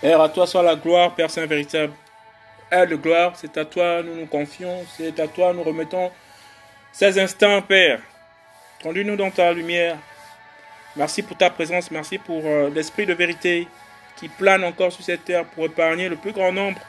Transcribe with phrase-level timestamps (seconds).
[0.00, 1.92] Père, à toi soit la gloire, Père Saint véritable.
[2.70, 6.10] Aide de gloire, c'est à toi nous nous confions, c'est à toi nous remettons
[6.92, 8.00] ces instants, Père.
[8.82, 9.96] Conduis-nous dans ta lumière.
[10.96, 13.68] Merci pour ta présence, merci pour euh, l'esprit de vérité
[14.16, 16.80] qui plane encore sur cette terre pour épargner le plus grand nombre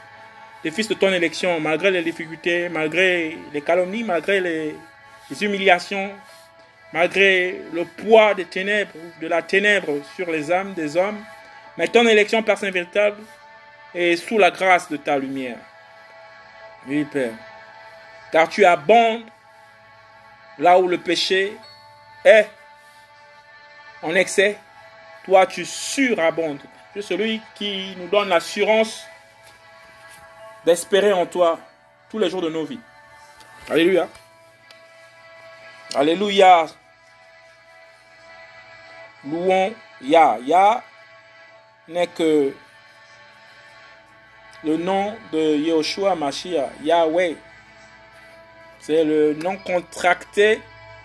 [0.64, 4.74] des fils de ton élection, malgré les difficultés, malgré les calomnies, malgré les,
[5.30, 6.10] les humiliations,
[6.92, 11.18] malgré le poids des ténèbres, de la ténèbre sur les âmes des hommes.
[11.78, 13.22] Mais ton élection, Père Saint véritable,
[13.94, 15.58] est sous la grâce de ta lumière.
[16.88, 17.34] Oui, Père.
[18.32, 19.22] Car tu abondes
[20.58, 21.56] là où le péché
[22.24, 22.48] est
[24.02, 24.58] en excès.
[25.24, 26.60] Toi, tu surabondes.
[26.92, 29.06] Tu es celui qui nous donne l'assurance
[30.66, 31.60] d'espérer en toi
[32.10, 32.80] tous les jours de nos vies.
[33.70, 34.08] Alléluia.
[35.94, 36.66] Alléluia.
[39.24, 40.38] Louons Ya.
[40.42, 40.82] Ya
[41.88, 42.52] n'est que
[44.64, 47.36] le nom de Yoshua Mashiach, Yahweh.
[48.80, 50.60] C'est le nom contracté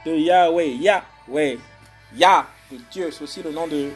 [0.06, 1.59] de Yahweh, Yahweh,
[2.16, 3.12] Yah de Dieu.
[3.12, 3.92] C'est aussi le nom de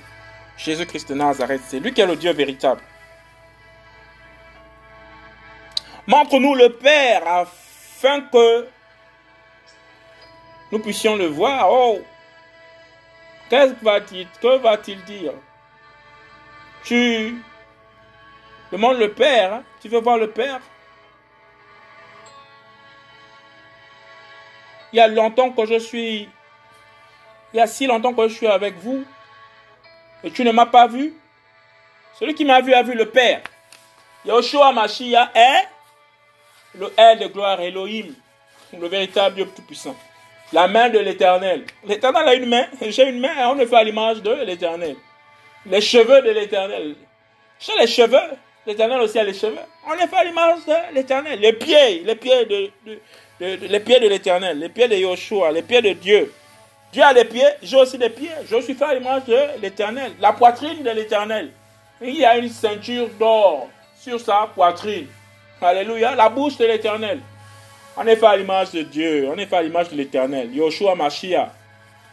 [0.58, 1.62] Jésus-Christ de Nazareth.
[1.68, 2.82] C'est lui qui est le Dieu véritable.
[6.08, 8.68] Montre-nous le Père afin que
[10.72, 11.68] nous puissions le voir.
[11.70, 12.00] Oh,
[13.50, 15.34] qu'est-ce que va-t-il dire?
[16.84, 17.42] Tu
[18.72, 19.54] demandes le Père.
[19.54, 19.64] Hein?
[19.82, 20.60] Tu veux voir le Père?
[24.94, 26.30] Il y a longtemps que je suis.
[27.54, 29.04] Il y a si longtemps que je suis avec vous.
[30.24, 31.14] Et tu ne m'as pas vu.
[32.20, 33.42] Celui qui m'a vu a vu le Père.
[34.26, 35.68] Yoshua Mashiach est
[36.76, 38.14] le aide de gloire Elohim,
[38.78, 39.96] le véritable Dieu tout-puissant.
[40.54, 41.66] La main de l'éternel.
[41.86, 44.96] L'éternel a une main, j'ai une main, on ne fait à l'image de l'éternel.
[45.66, 46.96] Les cheveux de l'éternel.
[47.60, 48.18] J'ai les cheveux,
[48.66, 49.58] l'éternel aussi a les cheveux.
[49.88, 51.40] On est fait à l'image de l'éternel.
[51.40, 52.72] Les pieds, les pieds de,
[53.40, 56.34] les pieds de l'éternel, les pieds de Yoshua, les pieds de Dieu.
[56.94, 58.30] Dieu a les pieds, j'ai aussi des pieds.
[58.50, 60.14] Je suis fait à l'image de l'éternel.
[60.20, 61.52] La poitrine de l'éternel.
[62.02, 63.68] Il y a une ceinture d'or
[64.00, 65.08] sur sa poitrine.
[65.62, 66.16] Alléluia.
[66.16, 67.20] La bouche de l'éternel.
[67.98, 69.28] On est fait à l'image de Dieu.
[69.34, 70.54] On est fait à l'image de l'éternel.
[70.56, 71.50] Yoshua Mashiach.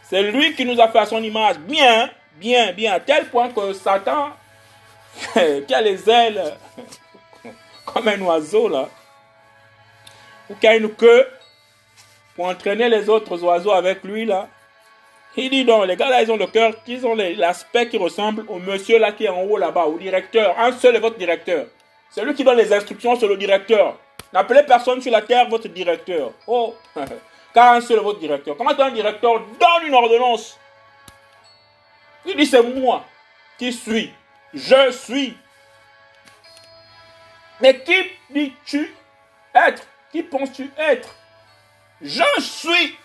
[0.09, 1.57] C'est lui qui nous a fait à son image.
[1.59, 2.93] Bien, bien, bien.
[2.93, 4.31] À tel point que Satan,
[5.33, 6.57] qui a les ailes
[7.85, 8.89] comme un oiseau là,
[10.49, 11.27] ou qui a une queue
[12.35, 14.47] pour entraîner les autres oiseaux avec lui là.
[15.37, 18.45] Il dit donc, les gars là, ils ont le cœur, ils ont l'aspect qui ressemble
[18.47, 20.57] au monsieur là qui est en haut là-bas, au directeur.
[20.57, 21.65] Un seul est votre directeur.
[22.09, 23.97] C'est lui qui donne les instructions sur le directeur.
[24.31, 26.31] N'appelez personne sur la terre votre directeur.
[26.47, 26.75] Oh,
[27.53, 28.55] car un seul est votre directeur.
[28.55, 30.57] Comment un directeur donne une ordonnance
[32.25, 33.05] Il dit c'est moi
[33.57, 34.11] qui suis.
[34.53, 35.37] Je suis.
[37.61, 37.95] Mais qui
[38.29, 38.93] dis-tu
[39.53, 39.83] être?
[40.11, 41.15] Qui penses-tu être?
[42.01, 42.95] Je suis.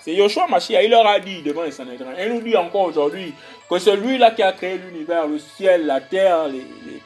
[0.00, 2.14] C'est Yoshua Mashiach, il leur a dit devant les Sanhédrins.
[2.20, 3.34] Il nous dit encore aujourd'hui
[3.68, 6.46] que c'est lui-là qui a créé l'univers, le ciel, la terre,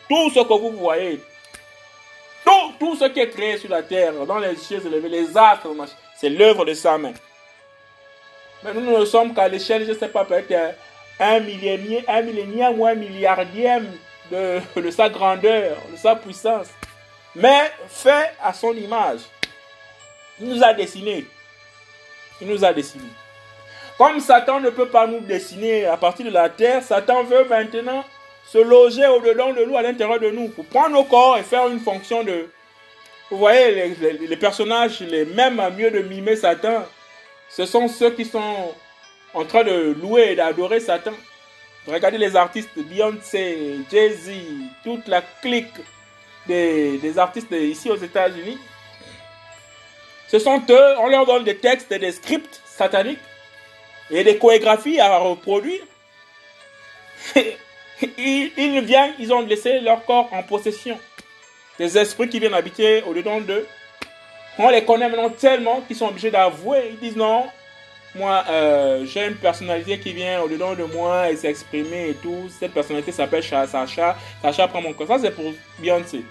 [0.06, 1.18] tout ce que vous voyez.
[2.78, 5.68] Tout, ce qui est créé sur la terre, dans les cieux élevés, les astres,
[6.16, 7.12] c'est l'œuvre de sa main.
[8.62, 10.74] Mais nous ne sommes qu'à l'échelle, je ne sais pas, peut-être
[11.20, 13.86] un millénième, un millénième ou un milliardième
[14.32, 16.68] de, de sa grandeur, de sa puissance.
[17.34, 19.20] Mais fait à son image.
[20.40, 21.26] Il nous a dessiné.
[22.40, 23.04] Il nous a dessiné.
[23.98, 28.02] Comme Satan ne peut pas nous dessiner à partir de la terre, Satan veut maintenant
[28.46, 31.68] se loger au-dedans de nous, à l'intérieur de nous, pour prendre nos corps et faire
[31.68, 32.48] une fonction de...
[33.30, 36.84] Vous voyez, les, personnages, les mêmes à mieux de mimer Satan,
[37.50, 38.74] ce sont ceux qui sont
[39.34, 41.12] en train de louer et d'adorer Satan.
[41.86, 44.30] Regardez les artistes, Beyoncé, Jay-Z,
[44.84, 45.74] toute la clique
[46.46, 48.58] des, artistes ici aux États-Unis.
[50.28, 53.18] Ce sont eux, on leur donne des textes et des scripts sataniques
[54.10, 55.82] et des chorégraphies à reproduire.
[57.36, 60.98] ils, ils viennent, ils ont laissé leur corps en possession.
[61.78, 63.66] Des esprits qui viennent habiter au-dedans d'eux.
[64.58, 66.90] On les connaît maintenant tellement qu'ils sont obligés d'avouer.
[66.90, 67.46] Ils disent non,
[68.14, 72.48] moi euh, j'ai une personnalité qui vient au-dedans de moi et s'exprimer et tout.
[72.58, 74.16] Cette personnalité s'appelle Sacha.
[74.42, 75.06] Sacha prend mon corps.
[75.06, 76.24] Ça c'est pour Beyoncé.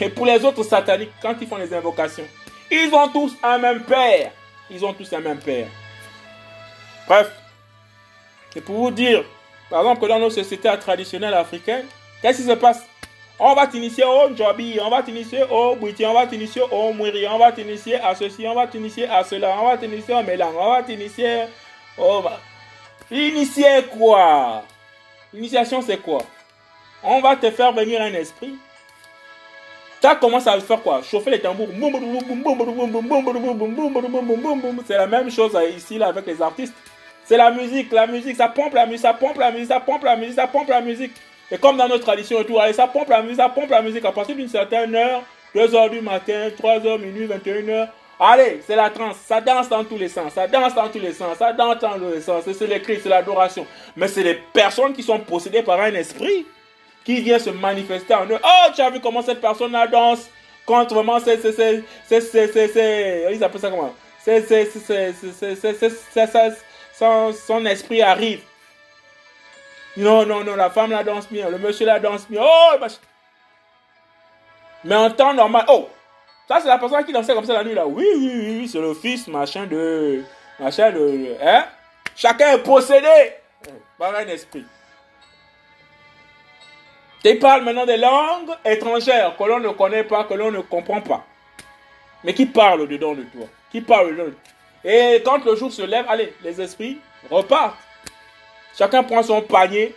[0.00, 2.24] Et pour les autres sataniques, quand ils font les invocations,
[2.70, 4.30] ils ont tous un même père.
[4.70, 5.66] Ils ont tous un même père.
[7.06, 7.30] Bref,
[8.54, 9.24] c'est pour vous dire,
[9.68, 11.86] par exemple, que dans nos sociétés traditionnelles africaines,
[12.22, 12.84] qu'est-ce qui se passe?
[13.42, 17.26] On va t'initier au Jobi, on va t'initier au Bouiti, on va t'initier au Mouiri,
[17.26, 20.52] on va t'initier à ceci, on va t'initier à cela, on va t'initier au Mélang,
[20.54, 21.44] on va t'initier
[21.96, 22.22] au...
[23.10, 24.62] Initier quoi
[25.32, 26.20] L'initiation, c'est quoi
[27.02, 28.58] On va te faire venir un esprit.
[30.02, 31.68] Ça commence à faire quoi Chauffer les tambours.
[34.86, 36.74] C'est la même chose ici là, avec les artistes.
[37.24, 40.04] C'est la musique, la musique, ça pompe la musique, ça pompe la musique, ça pompe
[40.04, 41.12] la musique, ça pompe la musique.
[41.50, 43.82] Et comme dans notre tradition et tout, allez, ça pompe la musique, ça pompe la
[43.82, 45.22] musique à partir d'une certaine heure,
[45.54, 47.88] 2 heures du matin, 3 heures, minuit, 21 heures.
[48.18, 51.12] Allez, c'est la transe, ça danse dans tous les sens, ça danse dans tous les
[51.12, 53.66] sens, ça danse dans tous les sens, c'est les cris, c'est l'adoration.
[53.96, 56.46] Mais c'est les personnes qui sont possédées par un esprit
[57.02, 58.38] qui vient se manifester en eux.
[58.44, 60.28] Oh, tu as vu comment cette personne-là danse
[60.66, 61.40] contre vraiment, c'est,
[62.10, 64.68] ils appellent ça comment c'est,
[67.46, 68.40] son, esprit arrive.
[69.96, 72.42] Non, non, non, la femme la danse bien, le monsieur la danse bien.
[72.44, 72.86] Oh,
[74.84, 75.88] mais en temps normal, oh,
[76.48, 77.86] ça c'est la personne qui dansait comme ça la nuit là.
[77.86, 80.22] Oui, oui, oui, oui c'est le fils, machin de,
[80.58, 81.66] machin de, hein.
[82.16, 83.34] Chacun est possédé
[83.98, 84.64] par un esprit.
[87.22, 91.02] Tu parles maintenant des langues étrangères que l'on ne connaît pas, que l'on ne comprend
[91.02, 91.24] pas.
[92.24, 93.46] Mais qui parle dedans de toi?
[93.70, 94.40] Qui parle dedans de toi?
[94.84, 96.98] Et quand le jour se lève, allez, les esprits
[97.30, 97.76] repartent.
[98.76, 99.94] Chacun prend son panier.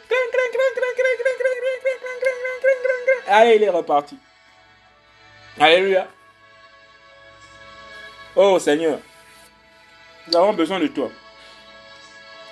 [3.27, 4.17] Allez, il est reparti.
[5.59, 6.07] Alléluia.
[8.35, 8.99] Oh Seigneur,
[10.27, 11.09] nous avons besoin de toi.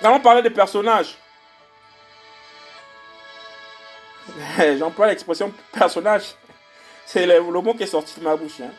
[0.00, 1.16] Nous allons parler des personnages.
[4.78, 6.34] J'emploie l'expression personnage.
[7.06, 8.60] C'est le, mot qui est sorti de ma bouche.
[8.60, 8.70] Hein.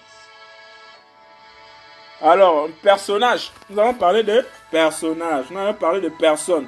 [2.22, 3.52] Alors, personnage.
[3.70, 5.46] Nous allons parler de personnage.
[5.50, 6.68] Nous allons parler de personne.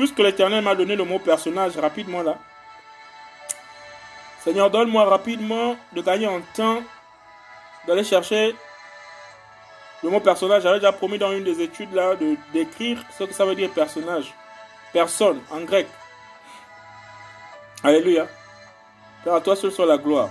[0.00, 2.38] Puisque l'Éternel m'a donné le mot personnage rapidement là.
[4.42, 6.82] Seigneur, donne-moi rapidement de gagner en temps
[7.86, 8.56] d'aller chercher
[10.02, 10.62] le mot personnage.
[10.62, 13.68] J'avais déjà promis dans une des études là de d'écrire ce que ça veut dire
[13.72, 14.32] personnage.
[14.94, 15.86] Personne en grec.
[17.84, 18.26] Alléluia.
[19.22, 20.30] Père, à toi seul soit la gloire.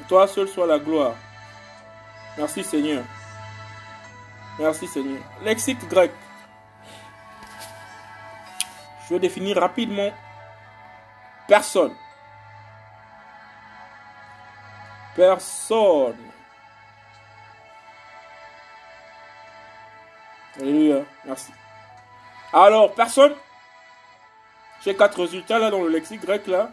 [0.00, 1.16] À toi seul soit la gloire.
[2.38, 3.02] Merci Seigneur.
[4.56, 5.18] Merci Seigneur.
[5.42, 6.12] Lexique grec.
[9.06, 10.12] Je vais définir rapidement
[11.46, 11.94] personne.
[15.14, 16.16] Personne.
[20.58, 21.02] Alléluia.
[21.24, 21.52] Merci.
[22.52, 23.34] Alors, personne.
[24.84, 26.70] J'ai quatre résultats là dans le lexique grec là.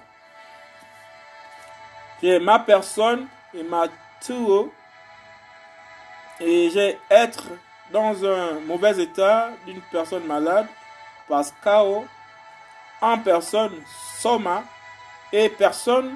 [2.22, 3.88] J'ai ma personne et ma
[4.22, 4.72] tuo
[6.40, 7.44] et j'ai être
[7.92, 10.68] dans un mauvais état d'une personne malade,
[11.28, 12.06] Pascao,
[13.04, 13.84] en personne,
[14.18, 14.64] Soma,
[15.32, 16.16] et personne,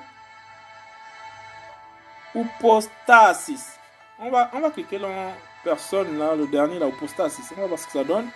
[2.34, 3.78] Upostasis.
[4.20, 7.52] On va, on va cliquer dans personne, là, le dernier, là, Upostasis.
[7.58, 8.30] On va voir ce que ça donne.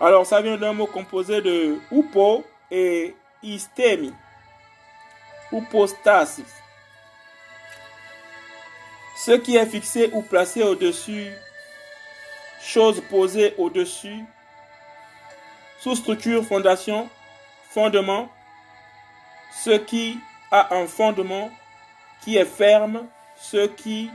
[0.00, 4.12] Alors, ça vient d'un mot composé de upo et istemi
[5.52, 6.63] hypostasis.
[9.24, 11.32] Ce qui est fixé ou placé au-dessus,
[12.60, 14.22] chose posée au-dessus,
[15.78, 17.08] sous-structure, fondation,
[17.70, 18.28] fondement,
[19.64, 20.18] ce qui
[20.50, 21.50] a un fondement
[22.20, 23.06] qui est ferme,
[23.36, 24.10] ce qui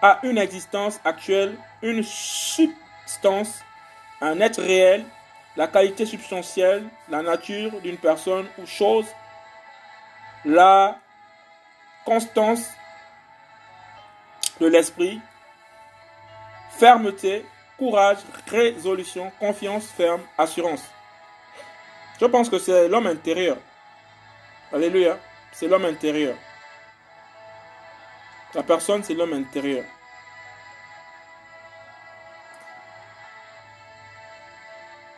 [0.00, 3.60] a une existence actuelle, une substance,
[4.22, 5.04] un être réel,
[5.54, 9.04] la qualité substantielle, la nature d'une personne ou chose,
[10.46, 10.98] la
[12.06, 12.70] constance
[14.62, 15.20] de l'esprit,
[16.78, 17.44] fermeté,
[17.76, 20.84] courage, résolution, confiance, ferme, assurance.
[22.20, 23.56] Je pense que c'est l'homme intérieur.
[24.72, 25.18] Alléluia.
[25.50, 26.36] C'est l'homme intérieur.
[28.54, 29.84] La personne, c'est l'homme intérieur.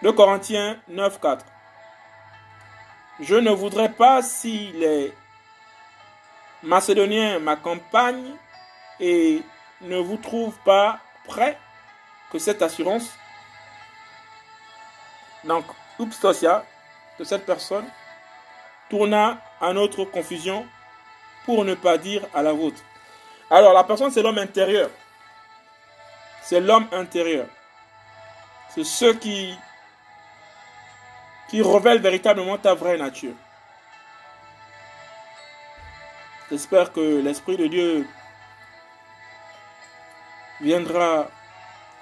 [0.02, 1.44] De Corinthiens 9, 4.
[3.20, 5.12] Je ne voudrais pas si les
[6.62, 8.36] Macédoniens m'accompagnent
[9.00, 9.42] et
[9.80, 11.58] ne vous trouvent pas prêts
[12.30, 13.10] que cette assurance,
[15.44, 15.64] donc
[16.00, 16.64] upstosia
[17.18, 17.86] de cette personne,
[18.88, 20.66] tourna à notre confusion
[21.44, 22.82] pour ne pas dire à la vôtre.
[23.50, 24.90] Alors la personne, c'est l'homme intérieur.
[26.42, 27.46] C'est l'homme intérieur.
[28.70, 29.56] C'est ceux qui
[31.48, 33.34] qui révèle véritablement ta vraie nature.
[36.50, 38.06] J'espère que l'Esprit de Dieu
[40.60, 41.28] viendra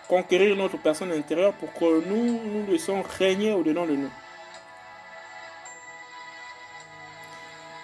[0.09, 4.11] conquérir notre personne intérieure pour que nous nous laissons régner au-dedans de nous.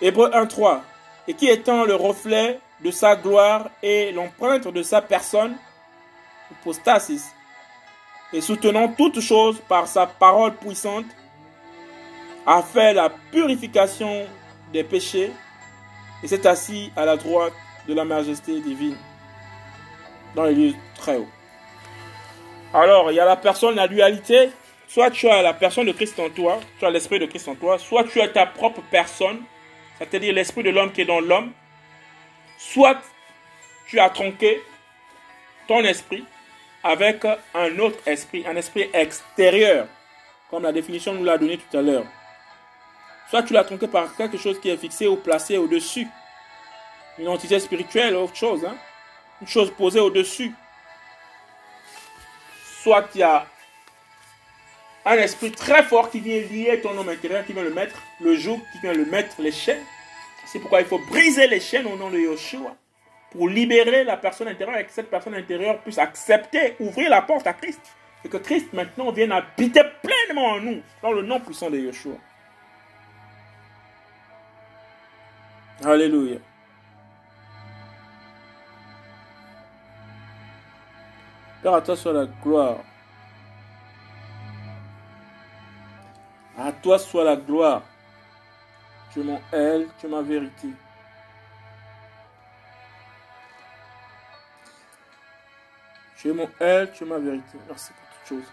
[0.00, 0.80] Hébreu 1.3
[1.26, 5.56] Et qui étant le reflet de sa gloire et l'empreinte de sa personne,
[6.52, 7.32] hypostasis,
[8.32, 11.06] et soutenant toutes choses par sa parole puissante,
[12.46, 14.26] a fait la purification
[14.72, 15.32] des péchés
[16.22, 17.52] et s'est assis à la droite
[17.86, 18.96] de la majesté divine
[20.34, 21.28] dans les lieux très hauts.
[22.74, 24.50] Alors, il y a la personne, la dualité.
[24.88, 27.54] Soit tu as la personne de Christ en toi, tu as l'esprit de Christ en
[27.54, 29.42] toi, soit tu as ta propre personne,
[29.98, 31.52] c'est-à-dire l'esprit de l'homme qui est dans l'homme,
[32.56, 32.96] soit
[33.86, 34.62] tu as tronqué
[35.66, 36.24] ton esprit
[36.82, 39.88] avec un autre esprit, un esprit extérieur,
[40.50, 42.06] comme la définition nous l'a donné tout à l'heure.
[43.28, 46.06] Soit tu l'as tronqué par quelque chose qui est fixé ou placé au-dessus.
[47.18, 48.64] Une entité spirituelle, autre chose.
[48.64, 48.76] Hein?
[49.40, 50.52] Une chose posée au-dessus.
[52.82, 53.46] Soit il y a
[55.04, 58.34] un esprit très fort qui vient lier ton homme intérieur, qui vient le mettre, le
[58.36, 59.84] joug, qui vient le mettre les chaînes.
[60.46, 62.74] C'est pourquoi il faut briser les chaînes au nom de Yoshua
[63.30, 67.46] pour libérer la personne intérieure et que cette personne intérieure puisse accepter, ouvrir la porte
[67.46, 67.80] à Christ.
[68.24, 72.14] Et que Christ maintenant vienne habiter pleinement en nous, dans le nom puissant de Yeshua.
[75.84, 76.38] Alléluia.
[81.62, 82.76] Père, à toi soit la gloire.
[86.56, 87.82] À toi soit la gloire.
[89.12, 90.68] Tu es mon elle, tu es ma vérité.
[96.16, 97.58] Tu es mon elle, tu es ma vérité.
[97.66, 98.52] Merci pour toutes choses.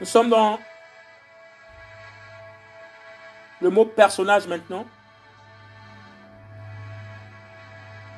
[0.00, 0.58] Nous sommes dans
[3.62, 4.84] le mot personnage maintenant.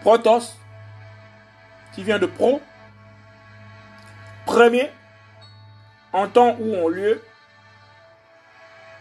[0.01, 0.57] Protos,
[1.93, 2.61] qui vient de pro.
[4.45, 4.91] Premier,
[6.13, 7.23] en temps ou en lieu.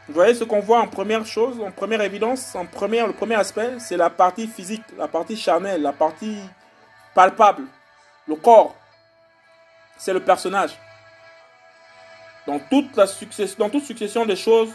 [0.08, 3.36] Vous voyez ce qu'on voit en première chose, en première évidence, en première, le premier
[3.36, 6.40] aspect, c'est la partie physique, la partie charnelle, la partie
[7.14, 7.64] palpable,
[8.28, 8.76] le corps.
[9.98, 10.78] C'est le personnage
[12.48, 14.72] dans toute, la succession, dans toute succession de choses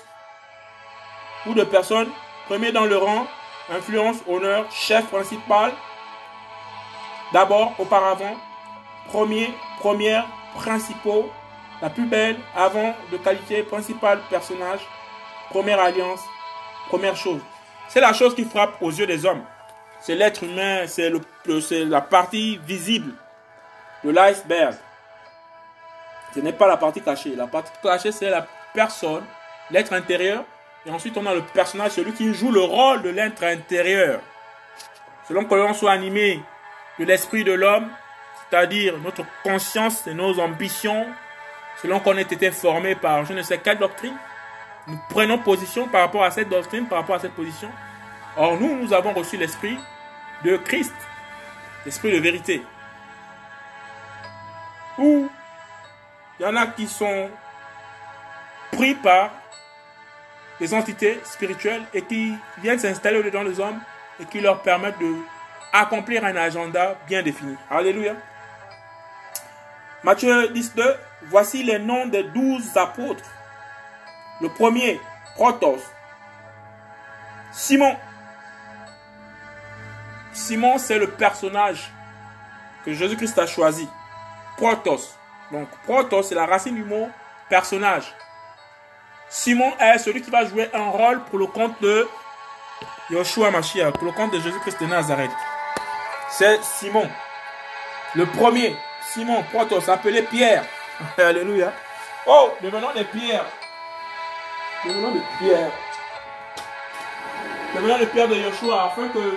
[1.47, 2.09] ou de personnes,
[2.47, 3.27] premier dans le rang,
[3.71, 5.73] influence, honneur, chef principal,
[7.33, 8.37] d'abord, auparavant,
[9.09, 9.51] premier,
[9.81, 11.31] première, principaux,
[11.81, 14.81] la plus belle, avant, de qualité, principal, personnage,
[15.49, 16.21] première alliance,
[16.89, 17.41] première chose.
[17.89, 19.43] C'est la chose qui frappe aux yeux des hommes.
[20.01, 21.11] C'est l'être humain, c'est
[21.85, 23.15] la partie visible
[24.05, 24.75] de l'iceberg.
[26.35, 27.35] Ce n'est pas la partie cachée.
[27.37, 29.25] La partie cachée, c'est la personne,
[29.71, 30.45] l'être intérieur.
[30.87, 34.21] Et ensuite, on a le personnage, celui qui joue le rôle de l'être intérieur.
[35.29, 36.41] Selon que l'on soit animé
[36.99, 37.89] de l'esprit de l'homme,
[38.49, 41.07] c'est-à-dire notre conscience et nos ambitions,
[41.81, 44.17] selon qu'on ait été formé par je ne sais quelle doctrine,
[44.89, 47.71] nous prenons position par rapport à cette doctrine, par rapport à cette position.
[48.37, 49.79] Or, nous, nous avons reçu l'esprit
[50.45, 50.95] de Christ,
[51.85, 52.63] l'esprit de vérité.
[54.99, 55.29] Ou
[56.43, 57.31] il y en a qui sont
[58.73, 59.31] pris par
[60.59, 63.79] des entités spirituelles et qui viennent s'installer dedans les hommes
[64.19, 65.15] et qui leur permettent de
[65.73, 67.55] accomplir un agenda bien défini.
[67.71, 68.15] Alléluia.
[70.03, 70.73] Matthieu 12,
[71.29, 73.31] voici les noms des douze apôtres.
[74.41, 75.01] Le premier,
[75.37, 75.79] Protos.
[77.53, 77.97] Simon.
[80.33, 81.93] Simon, c'est le personnage
[82.85, 83.89] que Jésus-Christ a choisi.
[84.57, 85.22] Protos.
[85.53, 87.09] Donc, protos, c'est la racine du mot
[87.51, 88.15] personnage.
[89.29, 92.09] Simon est celui qui va jouer un rôle pour le compte de
[93.11, 95.31] Yoshua Mashiach, pour le compte de Jésus-Christ de Nazareth.
[96.31, 97.07] C'est Simon.
[98.15, 98.75] Le premier,
[99.13, 100.65] Simon, protos, appelé Pierre.
[101.19, 101.73] Alléluia.
[102.27, 103.47] Oh, devenons des pierres.
[104.87, 105.73] Devenons des pierres.
[107.75, 109.37] Devenons des pierres de Yoshua afin que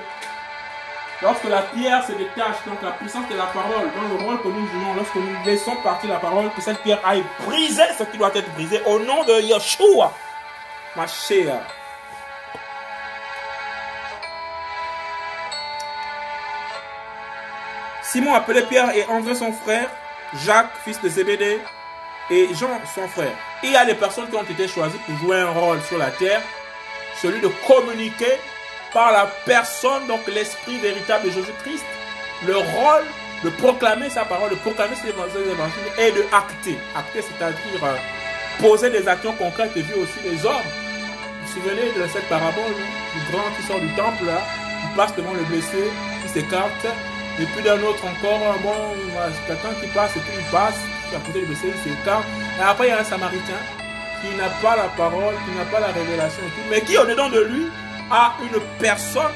[1.22, 4.50] Lorsque la pierre se détache, donc la puissance de la parole, dans le rôle que
[4.50, 8.18] nous jouons, lorsque nous laissons partir la parole, que cette pierre aille briser ce qui
[8.18, 10.12] doit être brisé au nom de Yeshua,
[10.96, 11.62] ma chère.
[18.04, 19.90] Simon appelait Pierre et André son frère,
[20.34, 21.60] Jacques, fils de Zébédée,
[22.30, 23.34] et Jean son frère.
[23.64, 26.12] il y a des personnes qui ont été choisies pour jouer un rôle sur la
[26.12, 26.42] terre,
[27.22, 28.40] celui de communiquer
[28.96, 31.84] par la personne, donc l'esprit véritable de Jésus-Christ,
[32.48, 33.04] le rôle
[33.44, 36.78] de proclamer sa parole, de proclamer ses évangiles et de acter.
[36.96, 37.98] Acter, c'est-à-dire euh,
[38.62, 40.64] poser des actions concrètes et vu aussi les hommes.
[40.64, 44.40] Vous vous souvenez de cette parabole du grand qui sort du temple, là,
[44.80, 45.92] qui passe devant le blessé,
[46.24, 46.88] qui s'écarte,
[47.38, 48.96] Et puis d'un autre encore, bon,
[49.46, 50.80] quelqu'un qui passe et puis il passe,
[51.14, 52.24] à côté de c'est c'est calme.
[52.58, 53.60] Et après, il y a un samaritain
[54.22, 57.68] qui n'a pas la parole, qui n'a pas la révélation mais qui au-dedans de lui
[58.12, 59.34] a une personne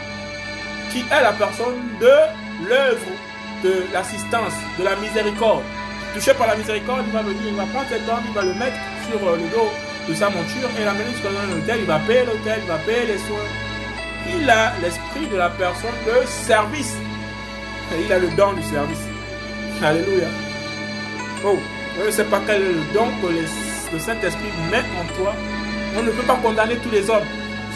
[0.92, 3.12] qui est la personne de l'œuvre
[3.64, 5.64] de l'assistance, de la miséricorde.
[6.14, 8.54] Touché par la miséricorde, il va venir, il va prendre cet homme, il va le
[8.54, 8.78] mettre
[9.10, 9.70] sur euh, le dos
[10.08, 13.06] de sa monture et l'amener jusqu'à un hôtel, il va payer l'hôtel, il va payer
[13.06, 13.50] les soins.
[14.38, 16.96] Il a l'esprit de la personne de service.
[18.06, 19.06] Il a le don du service.
[19.82, 20.28] Alléluia.
[21.46, 21.58] Oh,
[22.00, 25.34] je ne sais pas quel est le don que le Saint-Esprit met en toi.
[25.98, 27.26] On ne peut pas condamner tous les hommes.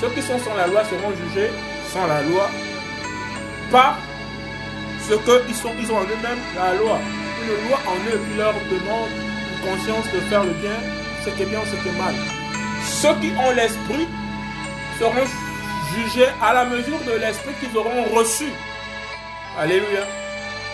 [0.03, 1.50] Ceux qui sont sans la loi seront jugés
[1.93, 2.50] sans la loi
[3.72, 3.98] par
[5.00, 7.00] ce qu'ils sont, ils ont en eux-mêmes la loi.
[7.41, 10.75] Une loi en eux qui leur demande une conscience de faire le bien,
[11.24, 12.13] ce qui est bien, ce qui est mal.
[12.83, 14.10] Ceux qui ont l'esprit
[15.00, 15.25] seront
[15.95, 18.51] jugés à la mesure de l'esprit qu'ils auront reçu.
[19.57, 20.05] Alléluia.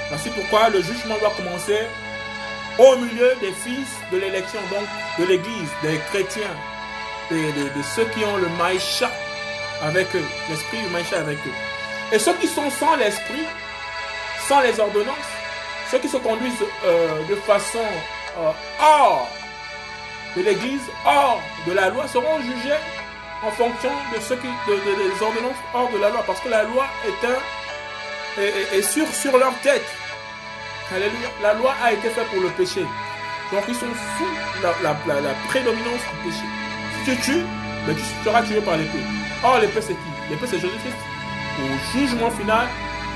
[0.09, 1.81] Voici pourquoi le jugement doit commencer
[2.79, 4.88] au milieu des fils de l'élection, donc
[5.19, 6.55] de l'Église, des chrétiens,
[7.31, 9.09] de, de, ceux qui ont le maïcha
[9.81, 12.15] avec eux, l'esprit du maïcha avec eux.
[12.15, 13.45] Et ceux qui sont sans l'esprit,
[14.48, 15.15] sans les ordonnances,
[15.91, 16.53] ceux qui se conduisent
[16.86, 17.86] euh, de façon
[18.39, 19.29] euh, hors
[20.36, 22.79] de l'Église, hors de la loi, seront jugés
[23.43, 26.88] en fonction de ce qui, des ordonnances hors de la loi, parce que la loi
[27.07, 27.39] est un
[28.38, 29.86] est, sur, sur leur tête.
[30.93, 31.29] Alléluia.
[31.41, 32.81] La loi a été faite pour le péché.
[33.51, 36.43] Donc ils sont sous la, la, prédominance du péché.
[37.09, 37.45] Si tu tues,
[37.87, 38.99] ben, tu seras tué par l'épée.
[39.43, 40.09] Or, l'épée c'est qui?
[40.29, 40.95] L'épée c'est Jésus-Christ.
[41.59, 42.67] Au jugement final,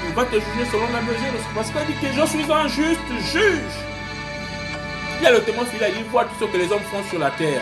[0.08, 2.52] il va te juger selon la mesure de ce Parce qu'il dit que je suis
[2.52, 3.76] un juste juge.
[5.20, 7.20] Il y a le témoin fidèle, il voit tout ce que les hommes font sur
[7.20, 7.62] la terre.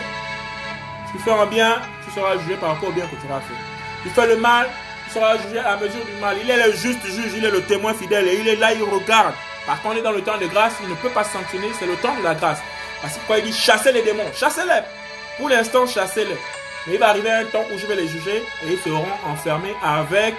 [1.12, 4.02] Tu fais un bien, tu seras jugé par rapport au bien que tu auras fait.
[4.02, 4.68] Tu fais le mal,
[5.06, 6.36] tu seras jugé à mesure du mal.
[6.42, 8.82] Il est le juste juge, il est le témoin fidèle et il est là, il
[8.82, 9.34] regarde.
[9.66, 11.86] Par contre, on est dans le temps de grâce, il ne peut pas sanctionner, c'est
[11.86, 12.60] le temps de la grâce.
[13.02, 15.01] Parce que il dit chassez les démons, chassez-les.
[15.38, 16.38] Pour l'instant, chassez-les.
[16.86, 19.74] Mais il va arriver un temps où je vais les juger et ils seront enfermés
[19.82, 20.34] avec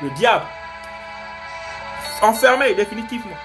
[0.00, 0.44] le diable.
[2.22, 3.36] Enfermés définitivement.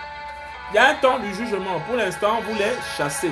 [0.71, 1.79] Il y a un temps du jugement.
[1.81, 3.31] Pour l'instant, vous les chassez.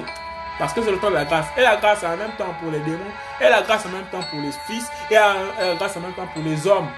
[0.60, 1.48] Parce que c'est le temps de la grâce.
[1.58, 3.12] Et la grâce en même temps pour les démons.
[3.39, 4.91] Et la grâce en même temps pour les fils.
[5.10, 6.89] Et la grâce en même temps pour les hommes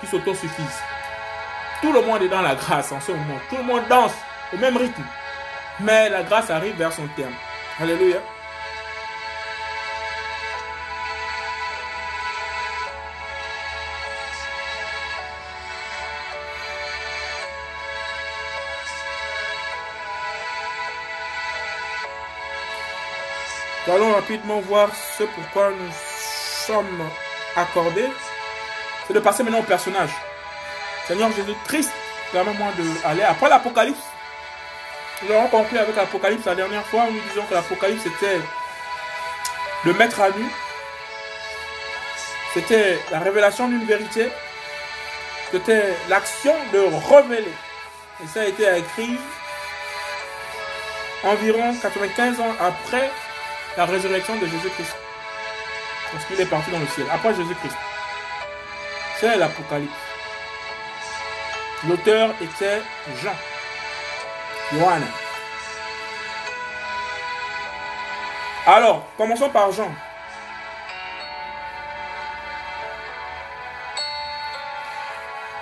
[0.00, 0.82] qui s'autosuffisent.
[1.80, 3.38] Tout le monde est dans la grâce en ce moment.
[3.48, 4.14] Tout le monde danse
[4.52, 5.04] au même rythme.
[5.80, 7.32] Mais la grâce arrive vers son terme.
[7.80, 8.18] Alléluia.
[23.92, 25.92] Allons rapidement voir ce pourquoi nous
[26.64, 27.10] sommes
[27.56, 28.08] accordés.
[29.06, 30.10] C'est de passer maintenant au personnage.
[31.08, 31.90] Seigneur Jésus-Christ,
[32.30, 32.68] permets-moi
[33.02, 33.98] d'aller après l'Apocalypse.
[35.22, 37.06] Nous avons conclu avec l'Apocalypse la dernière fois.
[37.10, 38.38] Nous disons que l'Apocalypse était
[39.84, 40.46] le mettre à nu.
[42.54, 44.28] C'était la révélation d'une vérité.
[45.50, 46.78] C'était l'action de
[47.12, 47.54] révéler.
[48.22, 49.18] Et ça a été écrit
[51.24, 53.10] environ 95 ans après
[53.76, 54.96] la résurrection de Jésus-Christ.
[56.12, 57.06] Parce qu'il est parti dans le ciel.
[57.12, 57.76] Après Jésus-Christ.
[59.20, 59.92] C'est l'Apocalypse.
[61.88, 62.82] L'auteur était
[63.22, 63.34] Jean.
[64.72, 65.06] Johannes.
[68.66, 69.90] Alors, commençons par Jean.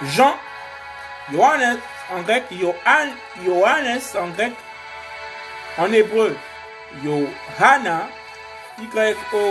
[0.02, 0.36] Jean,
[1.32, 1.78] Johannes
[2.10, 4.52] en grec, Johannes en grec,
[5.76, 6.36] en hébreu,
[7.02, 8.08] Johanna,
[8.78, 9.44] Y-O-H-A-N-A-N,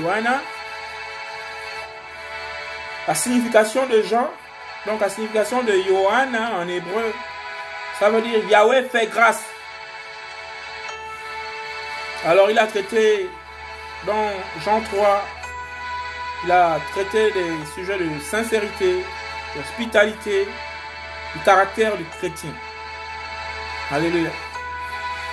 [0.00, 0.40] Johanna.
[3.08, 4.30] La signification de Jean,
[4.86, 7.12] donc la signification de Johanna en hébreu,
[7.98, 9.42] ça veut dire Yahweh fait grâce.
[12.24, 13.28] Alors il a traité
[14.06, 14.30] dans
[14.64, 15.24] Jean 3,
[16.44, 19.04] il a traité des sujets de sincérité,
[19.56, 20.46] d'hospitalité,
[21.34, 22.52] du caractère du chrétien.
[23.90, 24.30] Alléluia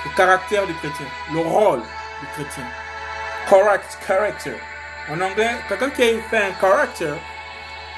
[0.05, 1.81] le caractère du chrétien, le rôle
[2.21, 2.63] du chrétien.
[3.49, 4.55] Correct character.
[5.09, 7.13] En anglais, quelqu'un qui fait un character,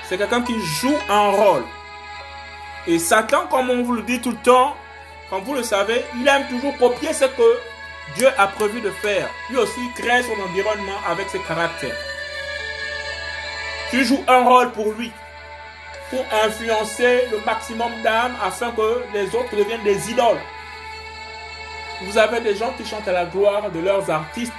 [0.07, 1.63] c'est quelqu'un qui joue un rôle.
[2.87, 4.75] Et Satan, comme on vous le dit tout le temps,
[5.29, 7.59] comme vous le savez, il aime toujours copier ce que
[8.15, 9.29] Dieu a prévu de faire.
[9.49, 11.95] Lui aussi crée son environnement avec ses caractères.
[13.91, 15.11] Tu joues un rôle pour lui,
[16.09, 20.41] pour influencer le maximum d'âmes afin que les autres deviennent des idoles.
[22.01, 24.53] Vous avez des gens qui chantent à la gloire de leurs artistes.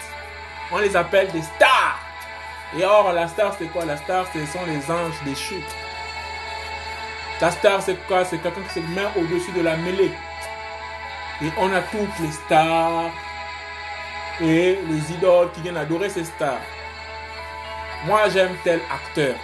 [0.70, 1.98] On les appelle des stars.
[2.78, 3.84] Et or, la star, c'est quoi?
[3.86, 5.64] La star, ce sont les anges déchus.
[7.40, 8.24] Ta star, c'est quoi?
[8.24, 10.12] C'est quelqu'un qui se met au-dessus de la mêlée.
[11.42, 13.10] Et on a toutes les stars
[14.42, 16.60] et les idoles qui viennent adorer ces stars.
[18.04, 19.34] Moi, j'aime tel acteur,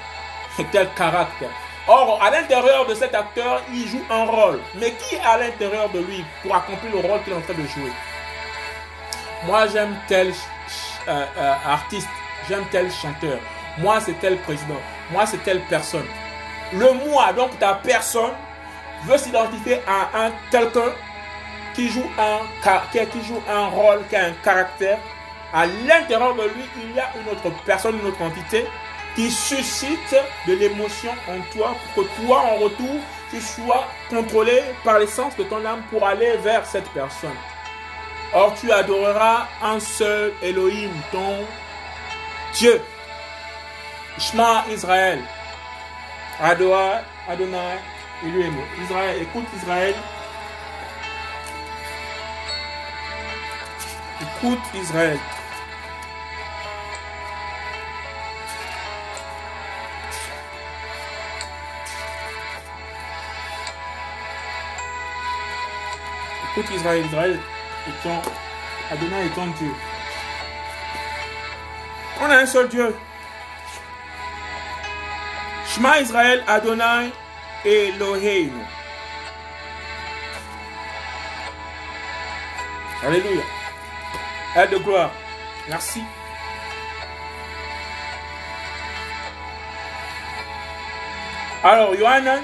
[0.71, 1.66] tel caractère.
[1.89, 4.61] Or, à l'intérieur de cet acteur, il joue un rôle.
[4.75, 7.55] Mais qui est à l'intérieur de lui pour accomplir le rôle qu'il est en train
[7.55, 7.93] de jouer?
[9.45, 10.33] Moi, j'aime tel
[11.09, 12.09] euh, euh, artiste,
[12.49, 13.39] j'aime tel chanteur.
[13.79, 14.81] Moi, c'est tel président.
[15.13, 16.07] Moi, c'est telle personne.
[16.73, 18.33] Le moi, donc ta personne,
[19.05, 20.93] veut s'identifier à un quelqu'un
[21.75, 24.99] qui qui joue un rôle, qui a un caractère.
[25.53, 28.67] À l'intérieur de lui, il y a une autre personne, une autre entité
[29.17, 30.15] qui suscite
[30.47, 33.01] de l'émotion en toi pour que toi, en retour,
[33.31, 37.37] tu sois contrôlé par l'essence de ton âme pour aller vers cette personne.
[38.35, 41.45] Or, tu adoreras un seul Elohim, ton
[42.55, 42.81] Dieu.
[44.19, 45.21] Shema Israël.
[46.39, 47.79] Adoa, Adonai,
[48.23, 48.55] Elohim.
[48.83, 49.95] Israël, écoute Israël.
[54.21, 55.19] Écoute Israël.
[66.57, 67.39] Écoute Israël, Israël
[67.87, 68.23] étant
[68.91, 69.71] Adonai étant Dieu.
[72.19, 72.97] On a un seul Dieu.
[75.67, 77.11] Shema Israël, Adonai
[77.63, 78.53] Elohim.
[83.05, 83.43] Alléluia.
[84.57, 85.11] Aide de gloire.
[85.69, 86.03] Merci.
[91.63, 92.41] Alors, Yohanan,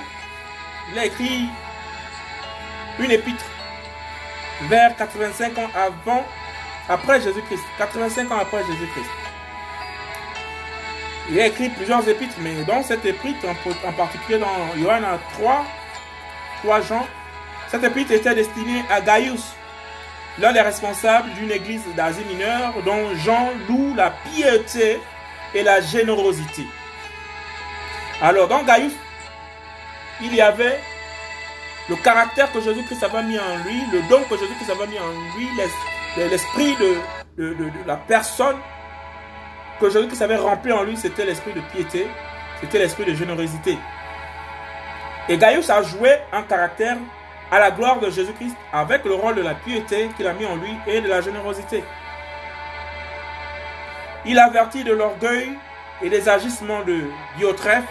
[0.93, 1.47] il a écrit
[2.99, 3.52] une épître
[4.69, 6.25] vers 85 ans avant,
[6.89, 7.63] après Jésus-Christ.
[7.79, 9.11] 85 ans après Jésus-Christ.
[11.31, 15.65] Il a écrit plusieurs épîtres, mais dans cette épître, en, particulier dans Yohanna 3,
[16.65, 17.07] 3 Jean,
[17.69, 19.55] cette épître était destinée à Gaius,
[20.39, 25.01] l'un des responsables d'une église d'Asie mineure dont Jean loue la piété
[25.55, 26.67] et la générosité.
[28.21, 28.93] Alors, dans Gaius,
[30.21, 30.81] il y avait
[31.89, 35.11] le caractère que Jésus-Christ avait mis en lui, le don que Jésus-Christ avait mis en
[35.37, 35.49] lui,
[36.17, 38.57] l'esprit de, la personne
[39.81, 42.07] que Jésus-Christ avait rempli en lui, c'était l'esprit de piété,
[42.61, 43.77] c'était l'esprit de générosité.
[45.29, 46.97] Et Gaius a joué un caractère
[47.51, 50.57] à la gloire de Jésus-Christ avec le rôle de la piété qu'il a mis en
[50.57, 51.83] lui et de la générosité.
[54.25, 55.51] Il avertit de l'orgueil
[56.01, 57.05] et des agissements de
[57.37, 57.85] Diotrephe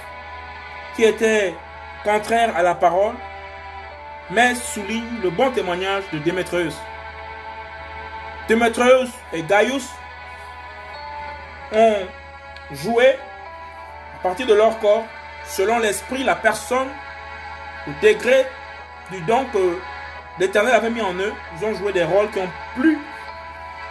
[0.95, 1.53] qui étaient
[2.03, 3.15] contraires à la parole
[4.31, 6.73] mais souligne le bon témoignage de Démétreus.
[8.47, 9.89] Démétreus et Gaius
[11.73, 12.07] ont
[12.71, 13.17] joué
[14.15, 15.05] à partir de leur corps,
[15.45, 16.87] selon l'esprit, la personne,
[17.87, 18.45] le degré
[19.11, 19.79] du don que
[20.39, 21.33] l'Éternel avait mis en eux.
[21.57, 22.97] Ils ont joué des rôles qui ont plu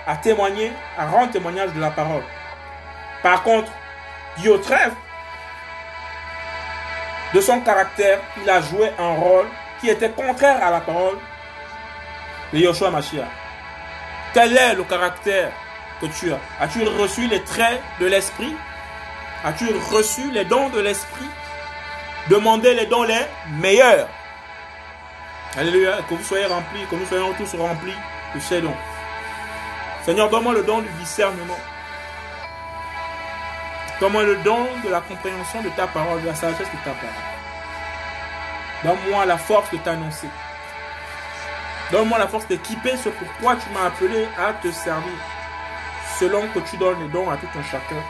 [0.07, 2.23] à témoigner, à rendre témoignage de la parole.
[3.23, 3.71] Par contre,
[4.39, 4.95] Diotrephe,
[7.35, 9.47] de son caractère, il a joué un rôle
[9.81, 11.17] qui était contraire à la parole
[12.53, 13.29] de Yoshua Mashiach.
[14.35, 15.51] Quel est le caractère
[16.01, 18.55] que tu as As-tu reçu les traits de l'esprit?
[19.45, 21.29] As-tu reçu les dons de l'esprit?
[22.29, 23.21] Demandez les dons les
[23.61, 24.09] meilleurs.
[25.57, 25.99] Alléluia.
[26.09, 27.97] Que vous soyez remplis, que nous soyons tous remplis
[28.35, 28.77] de ces dons.
[30.05, 31.59] Seigneur, donne-moi le don du discernement.
[34.01, 37.40] Donne-moi le don de la compréhension de ta parole, de la sagesse de ta parole.
[38.85, 40.29] Donne-moi la force de t'annoncer.
[41.93, 45.13] Donne-moi la force d'équiper ce pourquoi tu m'as appelé à te servir.
[46.19, 48.03] Selon que tu donnes les dons à tout un chacun.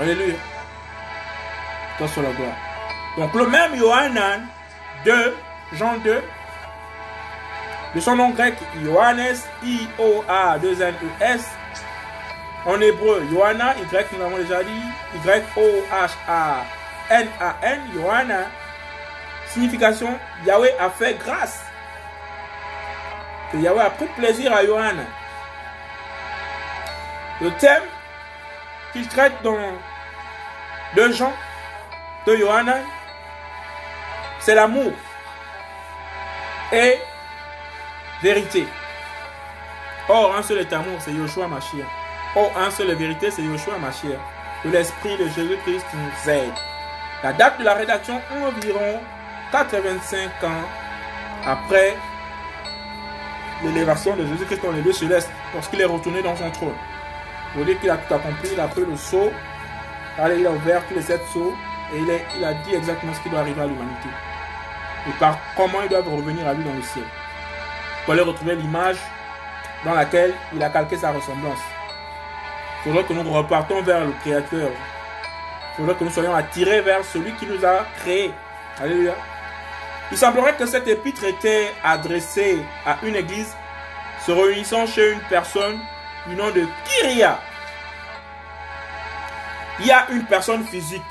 [0.00, 0.34] Alléluia.
[1.98, 2.56] Toi sur la gloire.
[3.16, 4.46] Donc le même Yohanan
[5.04, 5.36] 2,
[5.72, 6.22] Jean 2,
[7.94, 11.48] de son nom grec Johannes, I-O-A, 2 N E S.
[12.66, 14.82] En hébreu, Yohana, Y, nous l'avons déjà dit,
[15.24, 16.77] Y-O-H-A.
[17.10, 18.46] N-A-N, Johanna,
[19.48, 21.62] signification Yahweh a fait grâce.
[23.50, 25.04] Que Yahweh a pris plaisir à Johanna.
[27.40, 27.84] Le thème
[28.92, 29.72] qu'il traite dans
[30.94, 31.32] deux gens
[32.26, 32.78] de Johanna,
[34.40, 34.92] c'est l'amour
[36.72, 36.98] et
[38.22, 38.66] vérité.
[40.08, 41.86] Or, un seul est amour, c'est Yoshua Mashiach.
[42.34, 44.18] Or, un seul est vérité, c'est Yoshua Mashiach.
[44.62, 46.54] Que l'Esprit de Jésus-Christ nous aide.
[47.22, 49.00] La date de la rédaction, environ
[49.50, 50.64] 85 ans
[51.44, 51.96] après
[53.64, 56.76] l'élévation de Jésus-Christ dans les lieux célestes, lorsqu'il est retourné dans son trône.
[57.54, 59.32] Pour dire qu'il a tout accompli, il a pris le sceau,
[60.18, 61.54] il a ouvert tous les sept sceaux,
[61.92, 61.98] Et
[62.36, 64.08] il, a dit exactement ce qui doit arriver à l'humanité.
[65.08, 67.04] Et par comment ils doivent revenir à lui dans le ciel.
[68.04, 68.98] Pour aller retrouver l'image
[69.84, 71.58] dans laquelle il a calqué sa ressemblance.
[72.84, 74.70] Il faudrait que nous repartons vers le Créateur.
[75.78, 78.34] Faudrait que nous soyons attirés vers celui qui nous a créés.
[78.80, 79.14] Alléluia.
[80.10, 83.54] Il semblerait que cette épître était adressée à une église
[84.26, 85.78] se réunissant chez une personne
[86.26, 87.38] du nom de Kyria.
[89.78, 91.02] Il y a une personne physique.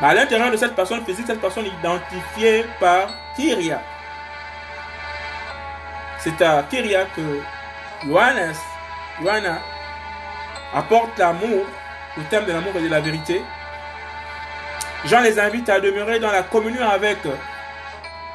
[0.00, 3.82] Mais à l'intérieur de cette personne physique, cette personne identifiée par Kyria.
[6.20, 7.40] C'est à Kyria que
[8.06, 8.54] Johannes,
[9.20, 9.58] Johanna
[10.72, 11.66] apporte l'amour,
[12.18, 13.42] le thème de l'amour et de la vérité.
[15.04, 17.18] Jean les invite à demeurer dans la communion avec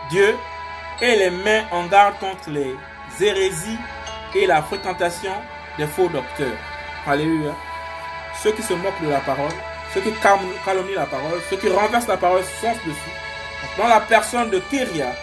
[0.10, 0.36] Dieu
[1.02, 2.76] et les met en garde contre les
[3.19, 3.78] hérésies
[4.36, 5.34] et la fréquentation
[5.78, 6.58] des faux docteurs.
[7.06, 7.52] Alléluia.
[8.41, 9.52] Ceux qui se moquent de la parole,
[9.93, 10.12] ceux qui
[10.65, 13.13] calomnient la parole, ceux qui renversent la parole sont dessus.
[13.78, 15.13] Dans la personne de Kyria,